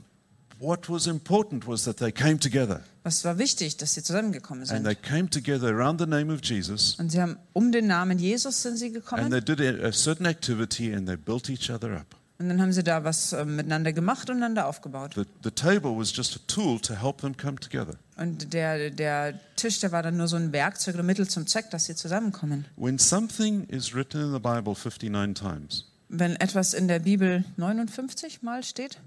What 0.60 0.90
was 0.90 1.08
important 1.08 1.66
was 1.68 1.86
that 1.86 1.98
they 1.98 2.12
came 2.12 2.38
together. 2.38 2.82
Was 3.04 3.24
war 3.24 3.38
wichtig, 3.38 3.78
dass 3.78 3.94
sie 3.94 4.04
zusammengekommen 4.04 4.64
And 4.64 4.70
sind. 4.70 4.84
they 4.84 4.94
came 4.94 5.30
together 5.30 5.70
around 5.70 6.00
the 6.00 6.06
name 6.06 6.32
of 6.32 6.42
Jesus. 6.44 6.96
Und 7.00 7.12
sie 7.12 7.22
haben 7.22 7.38
um 7.54 7.72
den 7.72 7.88
Namen 7.88 8.20
Jesus 8.20 8.62
sind 8.62 8.78
sie 8.78 8.88
And 8.88 8.94
gekommen 8.96 9.32
they 9.32 9.42
did 9.42 9.62
a 9.62 9.92
certain 9.94 10.26
activity 10.28 10.94
and 10.94 11.08
they 11.08 11.16
built 11.16 11.50
each 11.50 11.72
other 11.72 11.94
up. 11.96 12.19
Und 12.42 12.48
dann 12.48 12.62
haben 12.62 12.72
sie 12.72 12.84
da 12.84 13.04
was 13.04 13.34
äh, 13.34 13.44
miteinander 13.44 13.92
gemacht 13.92 14.30
und 14.30 14.38
einander 14.38 14.68
aufgebaut. 14.68 15.12
The, 15.16 15.24
the 15.44 15.52
table 15.52 15.92
was 15.98 16.16
just 16.16 16.38
a 16.38 16.40
tool 16.48 16.80
to 16.80 16.96
help 16.96 17.18
them 17.20 17.36
come 17.36 17.58
together. 17.60 17.96
Und 18.16 18.54
der, 18.54 18.92
der 18.92 19.38
Tisch, 19.58 19.82
der 19.82 19.92
war 19.92 20.04
dann 20.04 20.16
nur 20.16 20.30
so 20.30 20.38
ein 20.38 20.54
Werkzeug 20.54 20.96
oder 20.96 21.04
Mittel 21.04 21.28
zum 21.28 21.48
Zweck, 21.48 21.70
dass 21.70 21.86
sie 21.86 21.96
zusammenkommen. 21.96 22.64
When 22.78 22.98
something 22.98 23.66
is 23.66 23.94
written 23.94 24.22
in 24.22 24.32
the 24.32 24.40
Bible 24.40 24.74
59 24.74 25.34
times, 25.34 25.86
Wenn 26.08 26.38
etwas 26.38 26.74
in 26.74 26.88
der 26.88 27.00
Bibel 27.00 27.44
59 27.58 28.42
Mal 28.42 28.64
steht, 28.64 29.00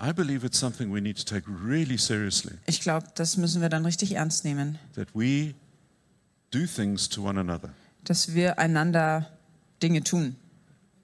I 0.00 0.12
believe 0.12 0.46
it's 0.46 0.60
something 0.60 0.94
we 0.94 1.00
need 1.00 1.16
to 1.18 1.24
take 1.24 1.46
really 1.50 1.98
seriously. 1.98 2.52
ich 2.66 2.80
glaube, 2.80 3.08
das 3.16 3.36
müssen 3.36 3.60
wir 3.60 3.68
dann 3.70 3.84
richtig 3.84 4.12
ernst 4.14 4.44
nehmen, 4.44 4.78
That 4.94 5.08
we 5.14 5.54
do 6.52 6.60
things 6.64 7.08
to 7.08 7.28
one 7.28 7.40
another. 7.40 7.70
dass 8.04 8.34
wir 8.34 8.60
einander 8.60 9.28
Dinge 9.82 10.04
tun, 10.04 10.36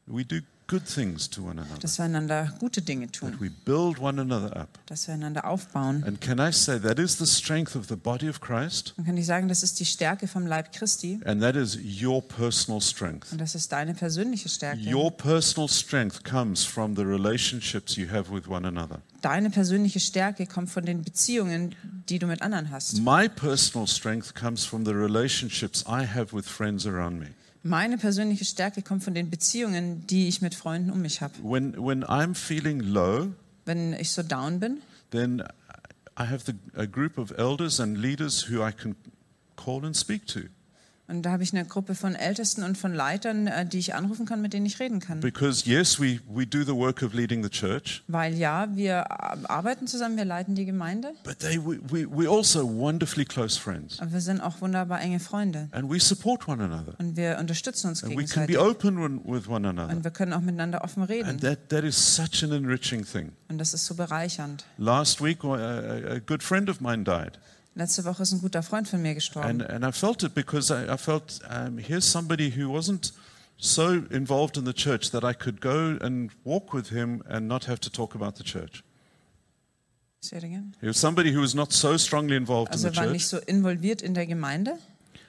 We 0.07 0.25
do 0.25 0.37
good 0.67 0.83
things 0.87 1.29
to 1.31 1.43
one 1.43 1.53
another. 1.61 1.79
dass 1.81 1.99
wir 1.99 2.05
einander 2.07 2.53
gute 2.59 2.81
Dinge 2.83 3.07
That 3.07 3.13
tun, 3.21 3.37
we 3.41 3.51
build 3.65 3.99
one 3.99 4.21
another 4.21 4.57
up. 4.57 4.69
dass 4.87 5.07
wir 5.07 5.15
einander 5.15 5.45
aufbauen. 5.47 6.03
And 6.05 6.21
can 6.21 6.39
I 6.39 6.53
say 6.53 6.79
that 6.81 6.99
is 6.99 7.19
the 7.19 7.27
strength 7.27 7.77
of 7.77 7.87
the 7.89 7.97
body 7.97 8.29
of 8.29 8.41
Christ? 8.41 8.95
Man 8.97 9.07
kann 9.07 9.15
nicht 9.17 9.27
sagen, 9.27 9.49
das 9.49 9.63
ist 9.63 9.79
die 9.81 9.85
Stärke 9.85 10.27
vom 10.27 10.47
Leib 10.47 10.73
Christi 10.73 11.21
And 11.25 11.41
that 11.43 11.57
is 11.57 11.77
your 12.03 12.23
personal 12.27 12.81
strength. 12.81 13.31
und 13.33 13.41
das 13.41 13.55
ist 13.55 13.73
deine 13.73 13.95
persönliche 13.95 14.49
Stärke. 14.49 14.81
Your 14.95 15.11
personal 15.11 15.69
strength 15.69 16.25
comes 16.25 16.65
from 16.65 16.97
the 16.97 17.03
relationships 17.03 17.97
you 17.97 18.09
have 18.11 18.33
with 18.35 18.49
one 18.49 18.67
another. 18.67 19.01
Deine 19.21 19.49
persönliche 19.51 20.01
Stärke 20.01 20.47
kommt 20.47 20.71
von 20.71 20.85
den 20.85 21.03
Beziehungen, 21.03 21.75
die 22.11 22.19
du 22.19 22.27
mit 22.27 22.43
anderen 22.43 22.71
hast. 22.71 22.99
My 23.01 23.29
personal 23.29 23.87
strength 23.87 24.35
comes 24.35 24.65
from 24.67 24.85
the 24.85 24.93
relationships 24.93 25.83
I 25.89 26.07
have 26.07 26.35
with 26.37 26.45
friends 26.47 26.87
around 26.87 27.19
me. 27.19 27.29
Meine 27.67 27.97
persönliche 27.97 28.45
Stärke 28.45 28.83
kommt 28.83 29.03
von 29.05 29.15
den 29.15 29.31
Beziehungen, 29.31 30.07
die 30.07 30.29
ich 30.29 30.43
mit 30.43 30.55
Freunden 30.55 30.91
um 30.91 31.01
mich 31.01 31.23
habe. 31.23 31.33
When, 31.43 31.73
when 31.79 32.05
I'm 32.05 32.35
feeling 32.35 32.81
low, 32.81 33.33
Wenn 33.65 33.95
ich 33.95 34.13
so 34.13 34.23
down 34.23 34.61
bin, 34.61 34.83
then 35.11 35.43
I 36.19 36.25
have 36.25 36.45
the, 36.45 36.53
a 36.79 36.85
group 36.85 37.17
of 37.17 37.33
elders 37.39 37.81
and 37.81 37.97
leaders 37.97 38.51
who 38.51 38.63
I 38.63 38.71
can 38.71 38.95
call 39.57 39.83
and 39.87 39.97
speak 39.97 40.27
to. 40.27 40.41
Und 41.07 41.23
da 41.23 41.33
habe 41.33 41.43
ich 41.43 41.53
eine 41.53 41.65
Gruppe 41.67 41.95
von 41.95 42.15
Ältesten 42.15 42.63
und 42.63 42.79
von 42.79 42.95
Leitern, 42.95 43.47
äh, 43.47 43.67
die 43.67 43.79
ich 43.79 43.95
anrufen 43.95 44.25
kann, 44.27 44.41
mit 44.41 44.53
denen 44.55 44.65
ich 44.65 44.81
reden 44.81 45.01
kann. 45.01 45.21
Because, 45.21 45.69
yes, 45.69 46.01
we, 46.01 46.21
we 46.29 46.47
do 46.47 46.63
the 46.65 46.75
work 46.75 47.03
of 47.03 47.13
leading 47.13 47.43
the 47.43 47.51
church, 47.51 48.03
Weil 48.09 48.35
ja, 48.35 48.69
wir 48.75 49.11
arbeiten 49.51 49.87
zusammen, 49.87 50.17
wir 50.17 50.25
leiten 50.25 50.55
die 50.55 50.65
Gemeinde, 50.65 51.13
but 51.25 51.39
they, 51.41 51.59
we, 51.59 51.79
we, 52.11 52.29
also 52.29 52.67
wonderfully 52.67 53.25
close 53.25 53.61
friends. 53.61 54.01
aber 54.01 54.13
wir 54.15 54.21
sind 54.21 54.41
auch 54.41 54.61
wunderbar 54.61 55.01
enge 55.03 55.21
Freunde 55.21 55.69
And 55.73 55.91
we 55.91 56.01
support 56.01 56.49
one 56.49 56.63
another. 56.65 56.95
und 56.99 57.17
wir 57.17 57.39
unterstützen 57.39 57.89
uns 57.89 58.03
And 58.03 58.13
we 58.17 58.25
can 58.25 58.47
be 58.47 58.53
gegenseitig. 58.55 58.59
open 58.59 59.21
with 59.27 59.47
one 59.49 59.69
another. 59.69 59.95
Und 59.95 60.05
wir 60.05 60.11
können 60.11 60.33
auch 60.33 60.41
miteinander 60.41 60.83
offen 60.85 61.03
And 61.03 61.11
reden. 61.11 61.41
that, 61.41 61.69
that 61.69 61.85
is 61.85 61.97
such 62.17 62.43
an 62.43 62.53
enriching 62.53 63.05
thing. 63.05 63.33
Und 63.49 63.59
das 63.59 63.75
ist 63.75 63.85
so 63.87 63.95
bereichernd. 63.95 64.65
Last 64.79 65.23
week, 65.23 65.45
a- 65.45 65.55
a 66.15 66.19
good 66.19 66.43
friend 66.43 66.71
of 66.71 66.81
mine 66.81 67.05
died. 67.05 67.39
Letzte 67.75 68.05
Woche 68.05 68.23
ist 68.23 68.33
ein 68.33 68.41
guter 68.41 68.63
Freund 68.63 68.87
von 68.89 69.03
mir 69.03 69.15
gestorben. 69.15 69.63
And, 69.63 69.63
and 69.71 69.85
I 69.85 69.91
felt 69.93 70.23
it 70.23 70.35
because 70.35 70.73
I, 70.73 70.89
I 70.93 70.97
felt 70.97 71.41
um, 71.51 71.79
here's 71.79 72.05
somebody 72.05 72.51
who 72.57 72.69
wasn't 72.71 73.13
so 73.57 74.03
involved 74.11 74.57
in 74.57 74.65
the 74.65 74.73
church 74.73 75.11
that 75.11 75.25
I 75.25 75.35
could 75.35 75.61
go 75.61 75.97
and 76.01 76.31
walk 76.45 76.73
with 76.73 76.91
him 76.91 77.23
and 77.29 77.49
not 77.49 77.65
have 77.67 77.81
to 77.81 77.91
talk 77.91 78.15
about 78.15 78.37
the 78.37 78.45
church. 78.45 78.85
Say 80.21 80.37
it 80.39 80.45
again. 80.45 80.75
He 80.81 80.87
was 80.87 80.97
somebody 80.99 81.33
who 81.33 81.41
was 81.41 81.55
not 81.55 81.73
so 81.73 81.97
strongly 81.97 82.37
involved 82.37 82.73
Also 82.73 82.89
in 82.89 82.95
the 82.95 82.99
war 83.01 83.07
church, 83.07 83.13
nicht 83.13 83.27
so 83.29 83.39
involviert 83.47 84.03
in 84.03 84.15
der 84.15 84.27
Gemeinde. 84.27 84.79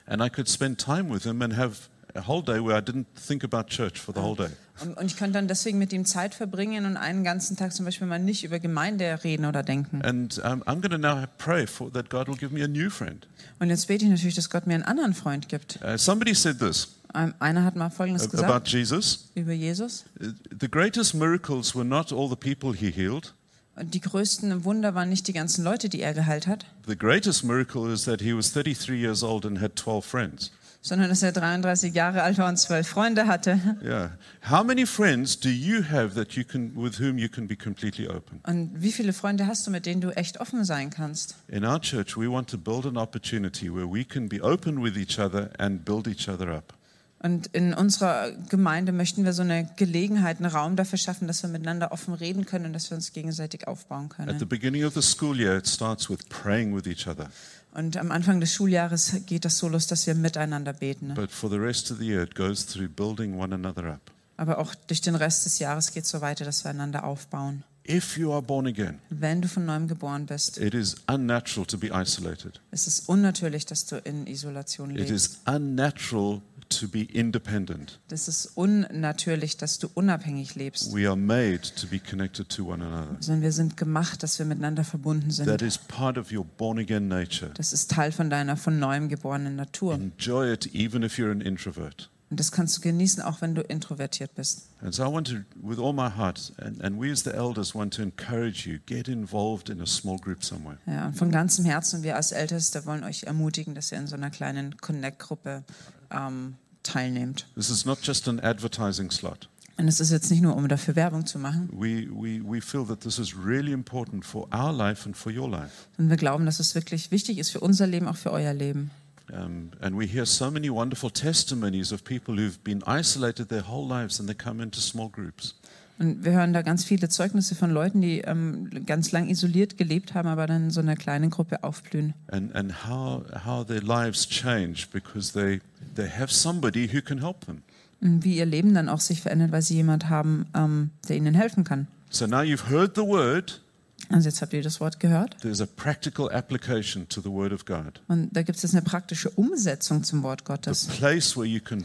and 0.07 0.21
I 0.21 0.29
could 0.29 0.47
spend 0.47 0.77
time 0.77 1.09
with 1.09 1.25
him 1.25 1.41
and 1.41 1.53
have 1.53 1.89
a 2.15 2.27
whole 2.27 2.43
day 2.43 2.59
where 2.59 2.77
I 2.77 2.81
didn't 2.81 3.05
think 3.15 3.43
about 3.43 3.69
church 3.69 3.99
for 3.99 4.13
the 4.13 4.21
whole 4.21 4.35
day. 4.35 4.49
Und, 4.81 4.97
und 4.97 5.05
ich 5.05 5.17
konnte 5.17 5.33
dann 5.33 5.47
deswegen 5.47 5.77
mit 5.77 5.93
ihm 5.93 6.05
Zeit 6.05 6.35
verbringen 6.35 6.85
und 6.85 6.97
einen 6.97 7.23
ganzen 7.23 7.55
Tag 7.55 7.73
zum 7.73 7.85
Beispiel 7.85 8.07
mal 8.07 8.19
nicht 8.19 8.43
über 8.43 8.59
Gemeinde 8.59 9.23
reden 9.23 9.45
oder 9.45 9.63
denken. 9.63 10.01
And 10.03 10.37
um, 10.39 10.63
I'm 10.63 10.81
going 10.81 10.91
to 10.91 10.97
now 10.97 11.25
pray 11.37 11.65
for 11.65 11.91
that 11.93 12.09
God 12.09 12.27
will 12.27 12.35
give 12.35 12.53
me 12.53 12.63
a 12.63 12.67
new 12.67 12.89
friend. 12.89 13.27
Und 13.59 13.69
jetzt 13.69 13.87
bete 13.87 14.05
ich 14.05 14.11
natürlich, 14.11 14.35
dass 14.35 14.49
Gott 14.49 14.67
mir 14.67 14.73
einen 14.75 14.83
anderen 14.83 15.13
Freund 15.13 15.47
gibt. 15.47 15.79
Uh, 15.83 15.97
somebody 15.97 16.33
said 16.33 16.59
this 16.59 16.89
Ein- 17.13 17.33
Einer 17.39 17.63
hat 17.63 17.75
mal 17.77 17.89
Folgendes 17.89 18.29
gesagt 18.29 18.51
about 18.51 18.69
Jesus: 18.69 19.29
über 19.35 19.53
Jesus. 19.53 20.03
Uh, 20.19 20.27
the 20.59 20.69
greatest 20.69 21.13
miracles 21.13 21.73
were 21.73 21.85
not 21.85 22.11
all 22.11 22.29
the 22.29 22.35
people 22.35 22.73
he 22.73 22.91
healed. 22.91 23.33
Die 23.81 23.99
größten 23.99 24.63
Wunder 24.63 24.95
waren 24.95 25.09
nicht 25.09 25.27
die 25.27 25.33
ganzen 25.33 25.63
Leute, 25.65 25.89
die 25.89 26.01
er 26.01 26.13
geheilt 26.13 26.47
hat, 26.47 26.65
The 26.87 26.97
greatest 26.97 27.43
miracle 27.43 27.91
is 27.91 28.03
that 28.05 28.21
he 28.21 28.33
was 28.33 28.51
33 28.53 28.97
years 28.97 29.21
old 29.21 29.45
and 29.45 29.59
had 29.61 29.75
12 29.75 30.05
friends. 30.05 30.51
Sondern 30.85 31.09
dass 31.09 31.23
er 31.23 31.31
33 31.31 31.95
Jahre 31.95 32.21
alt 32.21 32.37
war 32.37 32.47
und 32.47 32.57
zwölf 32.57 32.87
Freunde 32.87 33.25
hatte. 33.25 33.59
Yeah. 33.83 34.11
How 34.47 34.63
many 34.63 34.85
friends 34.85 35.39
do 35.39 35.49
you 35.49 35.83
have 35.89 36.13
that 36.13 36.33
you 36.33 36.43
can, 36.43 36.71
with 36.75 36.99
whom 36.99 37.17
you 37.17 37.27
can 37.27 37.47
be 37.47 37.55
completely 37.55 38.07
open? 38.07 38.39
Und 38.43 38.69
wie 38.75 38.91
viele 38.91 39.11
Freunde 39.11 39.47
hast 39.47 39.65
du, 39.65 39.71
mit 39.71 39.87
denen 39.87 39.99
du 39.99 40.11
echt 40.11 40.39
offen 40.39 40.63
sein 40.63 40.91
kannst? 40.91 41.37
In 41.47 41.65
our 41.65 41.81
church, 41.81 42.15
we 42.15 42.29
want 42.29 42.51
to 42.51 42.57
build 42.59 42.85
an 42.85 42.97
opportunity 42.97 43.73
where 43.73 43.91
we 43.91 44.05
can 44.05 44.29
be 44.29 44.39
open 44.43 44.83
with 44.83 44.95
each 44.95 45.17
other 45.17 45.49
and 45.57 45.83
build 45.83 46.07
each 46.07 46.29
other 46.29 46.49
up. 46.49 46.75
Und 47.17 47.47
in 47.47 47.73
unserer 47.73 48.31
Gemeinde 48.49 48.91
möchten 48.91 49.25
wir 49.25 49.33
so 49.33 49.41
eine 49.41 49.67
Gelegenheit, 49.77 50.37
einen 50.37 50.51
Raum 50.51 50.75
dafür 50.75 50.99
schaffen, 50.99 51.27
dass 51.27 51.41
wir 51.41 51.49
miteinander 51.49 51.91
offen 51.91 52.13
reden 52.13 52.45
können 52.45 52.65
und 52.67 52.73
dass 52.73 52.91
wir 52.91 52.95
uns 52.95 53.13
gegenseitig 53.13 53.67
aufbauen 53.67 54.11
At 54.11 54.27
the 54.27 54.33
können. 54.33 54.47
beginning 54.49 54.85
of 54.85 54.93
the 54.93 55.01
school 55.01 55.39
year, 55.39 55.57
it 55.57 55.67
starts 55.67 56.07
with 56.07 56.19
praying 56.29 56.75
with 56.75 56.85
each 56.85 57.07
other. 57.07 57.31
Und 57.77 57.97
am 57.97 58.11
Anfang 58.11 58.39
des 58.39 58.53
Schuljahres 58.53 59.15
geht 59.25 59.43
das 59.45 59.57
so 59.57 59.67
los, 59.67 59.85
dass 59.87 60.07
wir 60.07 60.15
miteinander 60.15 60.71
beten. 60.73 61.07
Ne? 61.07 61.13
But 61.15 61.29
for 61.31 61.49
the 61.49 61.57
rest 61.57 61.91
of 61.91 61.97
the 61.99 62.05
year, 62.05 62.23
it 62.23 62.33
goes 62.33 62.65
through 62.65 62.87
building 62.89 63.37
one 63.37 63.53
another 63.53 63.83
up. 63.93 63.99
Aber 64.37 64.59
auch 64.59 64.73
durch 64.87 65.01
den 65.01 65.15
Rest 65.15 65.45
des 65.45 65.59
Jahres 65.59 65.91
geht 65.93 66.03
es 66.05 66.09
so 66.09 66.21
weiter, 66.21 66.45
dass 66.45 66.63
wir 66.63 66.69
einander 66.71 67.03
aufbauen. 67.03 67.63
If 67.87 68.17
you 68.17 68.31
are 68.33 68.41
born 68.41 68.65
again, 68.65 68.99
Wenn 69.09 69.41
du 69.41 69.47
von 69.47 69.65
neuem 69.65 69.87
geboren 69.87 70.25
bist, 70.25 70.57
it 70.57 70.73
is 70.73 70.95
unnatural 71.07 71.65
to 71.67 71.77
be 71.77 71.87
isolated. 71.93 72.59
ist 72.71 72.87
es 72.87 73.01
unnatürlich, 73.01 73.65
dass 73.65 73.85
du 73.85 73.97
in 73.97 74.25
Isolation 74.25 74.89
It 74.91 74.97
lebst. 75.09 75.11
is 75.11 75.39
unnatural 75.45 76.41
to 76.69 76.87
be 76.87 77.03
independent. 77.03 77.99
Es 78.09 78.27
ist 78.27 78.51
unnatürlich, 78.55 79.57
dass 79.57 79.79
du 79.79 79.87
unabhängig 79.93 80.55
lebst. 80.55 80.93
We 80.93 81.07
are 81.07 81.15
made 81.15 81.61
to 81.79 81.87
be 81.87 81.99
connected 81.99 82.49
to 82.49 82.65
one 82.65 82.83
another. 82.83 83.17
Sondern 83.19 83.41
wir 83.41 83.51
sind 83.51 83.77
gemacht, 83.77 84.23
dass 84.23 84.39
wir 84.39 84.45
miteinander 84.45 84.83
verbunden 84.83 85.29
That 85.29 85.59
sind. 85.59 85.61
is 85.61 85.77
part 85.77 86.17
of 86.17 86.31
your 86.31 86.45
born 86.45 86.79
again 86.79 87.07
nature. 87.07 87.51
Das 87.55 87.73
ist 87.73 87.91
Teil 87.91 88.11
von 88.11 88.29
deiner 88.29 88.57
von 88.57 88.79
neuem 88.79 89.09
geborenen 89.09 89.55
Natur. 89.55 89.95
Enjoy 89.95 90.51
it 90.51 90.73
even 90.73 91.03
if 91.03 91.17
you're 91.17 91.31
an 91.31 91.41
introvert. 91.41 92.09
Und 92.31 92.39
das 92.39 92.51
kannst 92.51 92.77
du 92.77 92.81
genießen, 92.81 93.21
auch 93.21 93.41
wenn 93.41 93.53
du 93.53 93.61
introvertiert 93.61 94.33
bist. 94.33 94.67
And 94.81 94.93
so 94.93 95.03
I 95.03 95.13
want 95.13 95.27
to, 95.27 95.35
with 95.61 95.77
all 95.77 95.93
my 95.93 96.09
heart, 96.09 96.51
and, 96.57 96.83
and 96.83 96.99
we 96.99 97.11
as 97.11 97.23
the 97.23 97.29
elders 97.29 97.75
want 97.75 97.93
to 97.93 98.01
encourage 98.01 98.67
you, 98.67 98.79
get 98.87 99.07
involved 99.07 99.69
in 99.69 99.79
a 99.79 99.85
small 99.85 100.17
group 100.17 100.43
somewhere. 100.43 100.77
Ja, 100.87 101.05
und 101.05 101.13
von 101.15 101.29
ganzem 101.29 101.65
Herzen, 101.65 102.01
wir 102.01 102.15
als 102.15 102.31
Älteste 102.31 102.85
wollen 102.87 103.03
euch 103.03 103.23
ermutigen, 103.23 103.75
dass 103.75 103.91
ihr 103.91 103.99
in 103.99 104.07
so 104.07 104.15
einer 104.15 104.31
kleinen 104.31 104.75
Connect-Gruppe 104.77 105.63
ähm, 106.11 106.55
teilnehmt. 106.83 107.47
This 107.55 107.69
is 107.69 107.85
not 107.85 107.99
just 108.03 108.27
an 108.27 108.39
advertising 108.39 109.11
slot. 109.11 109.49
Und 109.77 109.89
es 109.89 109.99
ist 109.99 110.09
jetzt 110.11 110.31
nicht 110.31 110.41
nur, 110.41 110.55
um 110.55 110.69
dafür 110.69 110.95
Werbung 110.95 111.25
zu 111.25 111.37
machen, 111.37 111.67
We, 111.73 112.07
we, 112.09 112.41
we 112.41 112.61
feel 112.61 112.85
that 112.85 113.01
this 113.01 113.19
is 113.19 113.35
really 113.35 113.73
important 113.73 114.23
for 114.25 114.47
our 114.53 114.71
life 114.71 115.05
and 115.05 115.17
for 115.17 115.31
your 115.33 115.49
life. 115.49 115.87
sondern 115.97 116.11
wir 116.11 116.17
glauben, 116.17 116.45
dass 116.45 116.59
es 116.61 116.75
wirklich 116.75 117.11
wichtig 117.11 117.37
ist 117.39 117.51
für 117.51 117.59
unser 117.59 117.85
Leben, 117.85 118.07
auch 118.07 118.15
für 118.15 118.31
euer 118.31 118.53
Leben. 118.53 118.91
Um, 119.33 119.71
and 119.81 119.97
we 119.97 120.05
hear 120.05 120.25
so 120.25 120.51
many 120.51 120.69
wonderful 120.69 121.09
testimonies 121.09 121.91
of 121.91 122.03
people 122.03 122.35
who've 122.35 122.59
been 122.63 122.83
isolated 122.85 123.49
their 123.49 123.67
whole 123.67 123.87
lives 123.87 124.19
and 124.19 124.29
they 124.29 124.35
come 124.35 124.61
into 124.61 124.79
small 124.79 125.09
groups. 125.09 125.55
Und 125.97 126.25
wir 126.25 126.33
hören 126.33 126.51
da 126.53 126.61
ganz 126.61 126.83
viele 126.83 127.07
Zeugnisse 127.07 127.55
von 127.55 127.71
Leuten, 127.71 128.01
die 128.01 128.19
ähm, 128.19 128.69
ganz 128.85 129.11
lang 129.13 129.29
isoliert 129.29 129.77
gelebt 129.77 130.13
haben, 130.13 130.27
aber 130.27 130.45
dann 130.45 130.65
in 130.65 130.69
so 130.71 130.81
einer 130.81 130.95
kleinen 130.97 131.29
Gruppe 131.29 131.63
aufblühen. 131.63 132.13
And, 132.27 132.53
and 132.53 132.87
how, 132.87 133.23
how 133.45 133.65
their 133.65 133.81
lives 133.81 134.27
change 134.27 134.87
because 134.91 135.31
they, 135.31 135.61
they 135.95 136.09
have 136.09 136.33
somebody 136.33 136.89
who 136.93 137.01
can 137.01 137.21
help 137.21 137.45
them. 137.45 137.61
Und 138.01 138.25
wie 138.25 138.35
ihr 138.37 138.45
Leben 138.45 138.73
dann 138.73 138.89
auch 138.89 138.99
sich 138.99 139.21
verändert, 139.21 139.53
weil 139.53 139.61
sie 139.61 139.75
jemand 139.75 140.09
haben, 140.09 140.47
ähm, 140.53 140.89
der 141.07 141.15
ihnen 141.15 141.33
helfen 141.33 141.63
kann. 141.63 141.87
So 142.09 142.27
now 142.27 142.41
you've 142.41 142.69
heard 142.69 142.95
the 142.95 143.01
word, 143.01 143.61
Also 144.09 144.27
jetzt 144.27 144.41
habt 144.41 144.51
ihr 144.51 144.61
das 144.61 144.81
Wort 144.81 144.99
gehört. 144.99 145.37
there's 145.41 145.61
a 145.61 145.65
practical 145.65 146.29
application 146.29 147.07
to 147.07 147.21
the 147.21 147.29
word 147.31 147.53
of 147.53 147.63
God. 147.65 148.01
Und 148.09 148.29
da 148.35 148.41
gibt 148.43 148.57
es 148.57 148.63
jetzt 148.63 148.73
eine 148.73 148.81
praktische 148.83 149.29
Umsetzung 149.29 150.03
zum 150.03 150.23
Wort 150.23 150.41
The 150.41 150.45
Gottes. 150.45 150.87
place 150.87 151.37
where 151.37 151.47
you 151.47 151.61
can 151.61 151.83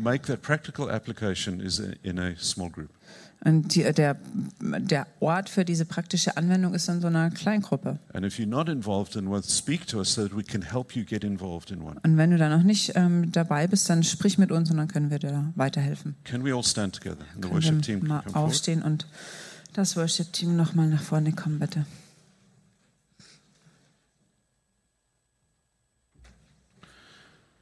make 0.00 0.26
that 0.28 0.42
practical 0.42 0.88
application 0.88 1.58
is 1.60 1.82
in 2.04 2.20
a 2.20 2.34
small 2.38 2.70
group. 2.70 2.90
Und 3.44 3.74
die, 3.76 3.84
der, 3.92 4.16
der 4.60 5.06
Ort 5.20 5.48
für 5.48 5.64
diese 5.64 5.84
praktische 5.84 6.36
Anwendung 6.36 6.74
ist 6.74 6.88
in 6.88 7.00
so 7.00 7.06
einer 7.06 7.30
Kleingruppe. 7.30 8.00
And 8.12 8.26
if 8.26 8.38
you're 8.38 8.46
not 8.46 8.68
involved 8.68 9.14
in 9.14 9.28
one, 9.28 9.42
speak 9.44 9.86
to 9.86 9.98
us 9.98 10.12
so 10.12 10.22
that 10.26 10.36
we 10.36 10.42
can 10.42 10.60
help 10.62 10.96
you 10.96 11.04
get 11.04 11.22
involved 11.22 11.70
in 11.70 11.80
one. 11.80 12.00
Und 12.02 12.16
wenn 12.16 12.30
du 12.32 12.36
da 12.36 12.48
noch 12.48 12.64
nicht 12.64 12.92
ähm, 12.96 13.30
dabei 13.30 13.68
bist, 13.68 13.88
dann 13.88 14.02
sprich 14.02 14.38
mit 14.38 14.50
uns 14.50 14.70
und 14.72 14.76
dann 14.76 14.88
können 14.88 15.10
wir 15.10 15.20
dir 15.20 15.52
weiterhelfen. 15.54 16.16
Can 16.24 16.44
we 16.44 16.52
all 16.52 16.64
stand 16.64 16.96
together? 16.96 17.24
And 17.34 17.44
the 17.44 17.48
Können 17.48 17.54
worship 17.54 17.74
wir 17.76 17.82
team 17.82 18.00
can 18.00 18.08
mal 18.08 18.20
come 18.22 18.32
forward. 18.32 18.48
aufstehen 18.48 18.82
und 18.82 19.06
das 19.72 19.96
Worship-Team 19.96 20.56
nochmal 20.56 20.88
nach 20.88 21.02
vorne 21.02 21.32
kommen, 21.32 21.60
bitte. 21.60 21.86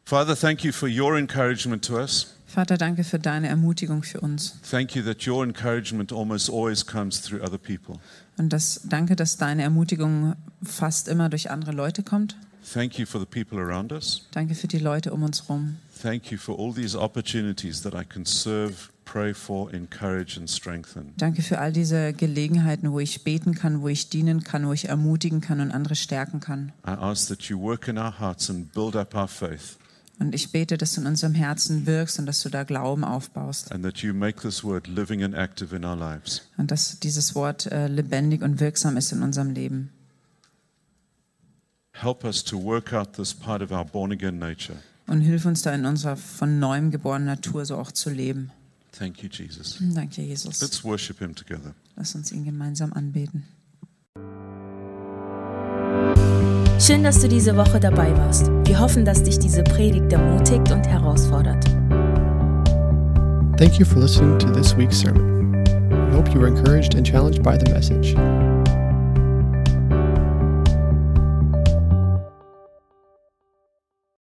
Father, 0.04 0.36
thank 0.36 0.64
you 0.64 0.72
for 0.72 0.88
your 0.88 1.18
encouragement 1.18 1.82
to 1.84 1.98
us. 1.98 2.35
Vater, 2.56 2.78
danke 2.78 3.04
für 3.04 3.18
deine 3.18 3.48
Ermutigung 3.48 4.02
für 4.02 4.22
uns. 4.22 4.58
Thank 4.62 4.96
you 4.96 5.02
that 5.02 5.28
your 5.28 5.44
encouragement 5.44 6.10
almost 6.10 6.48
always 6.48 6.86
comes 6.86 7.20
through 7.20 7.42
other 7.42 7.58
people. 7.58 7.96
Und 8.38 8.50
das, 8.50 8.80
danke, 8.88 9.14
dass 9.14 9.36
deine 9.36 9.62
Ermutigung 9.62 10.36
fast 10.62 11.08
immer 11.08 11.28
durch 11.28 11.50
andere 11.50 11.72
Leute 11.72 12.02
kommt. 12.02 12.34
Thank 12.72 12.98
you 12.98 13.04
for 13.04 13.20
the 13.20 13.26
people 13.26 13.58
around 13.58 13.92
us. 13.92 14.22
Danke 14.30 14.54
für 14.54 14.68
die 14.68 14.78
Leute 14.78 15.12
um 15.12 15.22
uns 15.22 15.42
herum. 15.42 15.76
Thank 16.00 16.32
you 16.32 16.38
for 16.38 16.58
all 16.58 16.72
these 16.72 16.98
opportunities 16.98 17.82
that 17.82 17.92
I 17.92 18.06
can 18.06 18.24
serve, 18.24 18.88
pray 19.04 19.34
for, 19.34 19.70
encourage, 19.74 20.38
and 20.38 20.48
strengthen. 20.48 21.12
Danke 21.18 21.42
für 21.42 21.58
all 21.58 21.74
diese 21.74 22.14
Gelegenheiten, 22.14 22.90
wo 22.90 23.00
ich 23.00 23.22
beten 23.22 23.54
kann, 23.54 23.82
wo 23.82 23.88
ich 23.88 24.08
dienen 24.08 24.44
kann, 24.44 24.66
wo 24.66 24.72
ich 24.72 24.88
ermutigen 24.88 25.42
kann 25.42 25.60
und 25.60 25.72
andere 25.72 25.94
stärken 25.94 26.40
kann. 26.40 26.72
I 26.86 26.92
ask 26.92 27.28
that 27.28 27.42
you 27.50 27.60
work 27.60 27.86
in 27.86 27.98
our 27.98 28.18
hearts 28.18 28.48
and 28.48 28.72
build 28.72 28.96
up 28.96 29.14
our 29.14 29.28
faith, 29.28 29.76
Und 30.18 30.34
ich 30.34 30.50
bete, 30.50 30.78
dass 30.78 30.94
du 30.94 31.02
in 31.02 31.06
unserem 31.06 31.34
Herzen 31.34 31.84
wirkst 31.86 32.18
und 32.18 32.24
dass 32.26 32.40
du 32.42 32.48
da 32.48 32.64
Glauben 32.64 33.04
aufbaust. 33.04 33.70
and 33.70 33.84
that 33.84 33.98
you 33.98 34.14
make 34.14 34.40
this 34.40 34.64
word 34.64 34.86
living 34.88 35.22
and 35.22 35.34
active 35.34 35.76
in 35.76 35.84
our 35.84 35.96
lives. 35.96 36.42
Und 36.56 36.70
dass 36.70 36.98
dieses 37.00 37.34
Wort 37.34 37.66
äh, 37.66 37.86
lebendig 37.88 38.42
und 38.42 38.58
wirksam 38.60 38.96
ist 38.96 39.12
in 39.12 39.22
unserem 39.22 39.50
Leben. 39.50 39.90
Help 41.92 42.24
us 42.24 42.42
to 42.44 42.62
work 42.62 42.92
out 42.92 43.12
this 43.14 43.34
part 43.34 43.62
of 43.62 43.70
our 43.70 43.84
born 43.84 44.12
again 44.12 44.38
nature. 44.38 44.78
Und 45.06 45.20
hilf 45.20 45.44
uns 45.46 45.62
da 45.62 45.72
in 45.74 45.84
unserer 45.86 46.16
von 46.16 46.58
neuem 46.58 46.90
geborenen 46.90 47.26
Natur 47.26 47.64
so 47.64 47.76
auch 47.76 47.92
zu 47.92 48.10
leben. 48.10 48.50
Thank 48.92 49.22
you, 49.22 49.28
Jesus. 49.30 49.78
Danke, 49.80 50.22
Jesus. 50.22 50.60
Let's 50.62 50.82
worship 50.82 51.18
Him 51.18 51.34
together. 51.34 51.74
Lass 51.96 52.14
uns 52.14 52.32
ihn 52.32 52.44
gemeinsam 52.44 52.92
anbeten. 52.94 53.44
Schön, 56.78 57.02
dass 57.02 57.20
du 57.20 57.28
diese 57.28 57.56
Woche 57.56 57.80
dabei 57.80 58.14
warst. 58.18 58.50
Wir 58.64 58.78
hoffen, 58.78 59.06
dass 59.06 59.22
dich 59.22 59.38
diese 59.38 59.62
Predigt 59.62 60.12
ermutigt 60.12 60.70
und 60.70 60.86
herausfordert. 60.86 61.64
Thank 63.56 63.78
you 63.78 63.86
for 63.86 64.02
listening 64.02 64.38
to 64.38 64.50
this 64.52 64.76
week's 64.76 64.98
sermon. 64.98 65.64
We 66.10 66.14
hope 66.14 66.30
you 66.34 66.38
were 66.38 66.48
encouraged 66.48 66.94
and 66.94 67.06
challenged 67.06 67.42
by 67.42 67.56
the 67.56 67.72
message. 67.72 68.14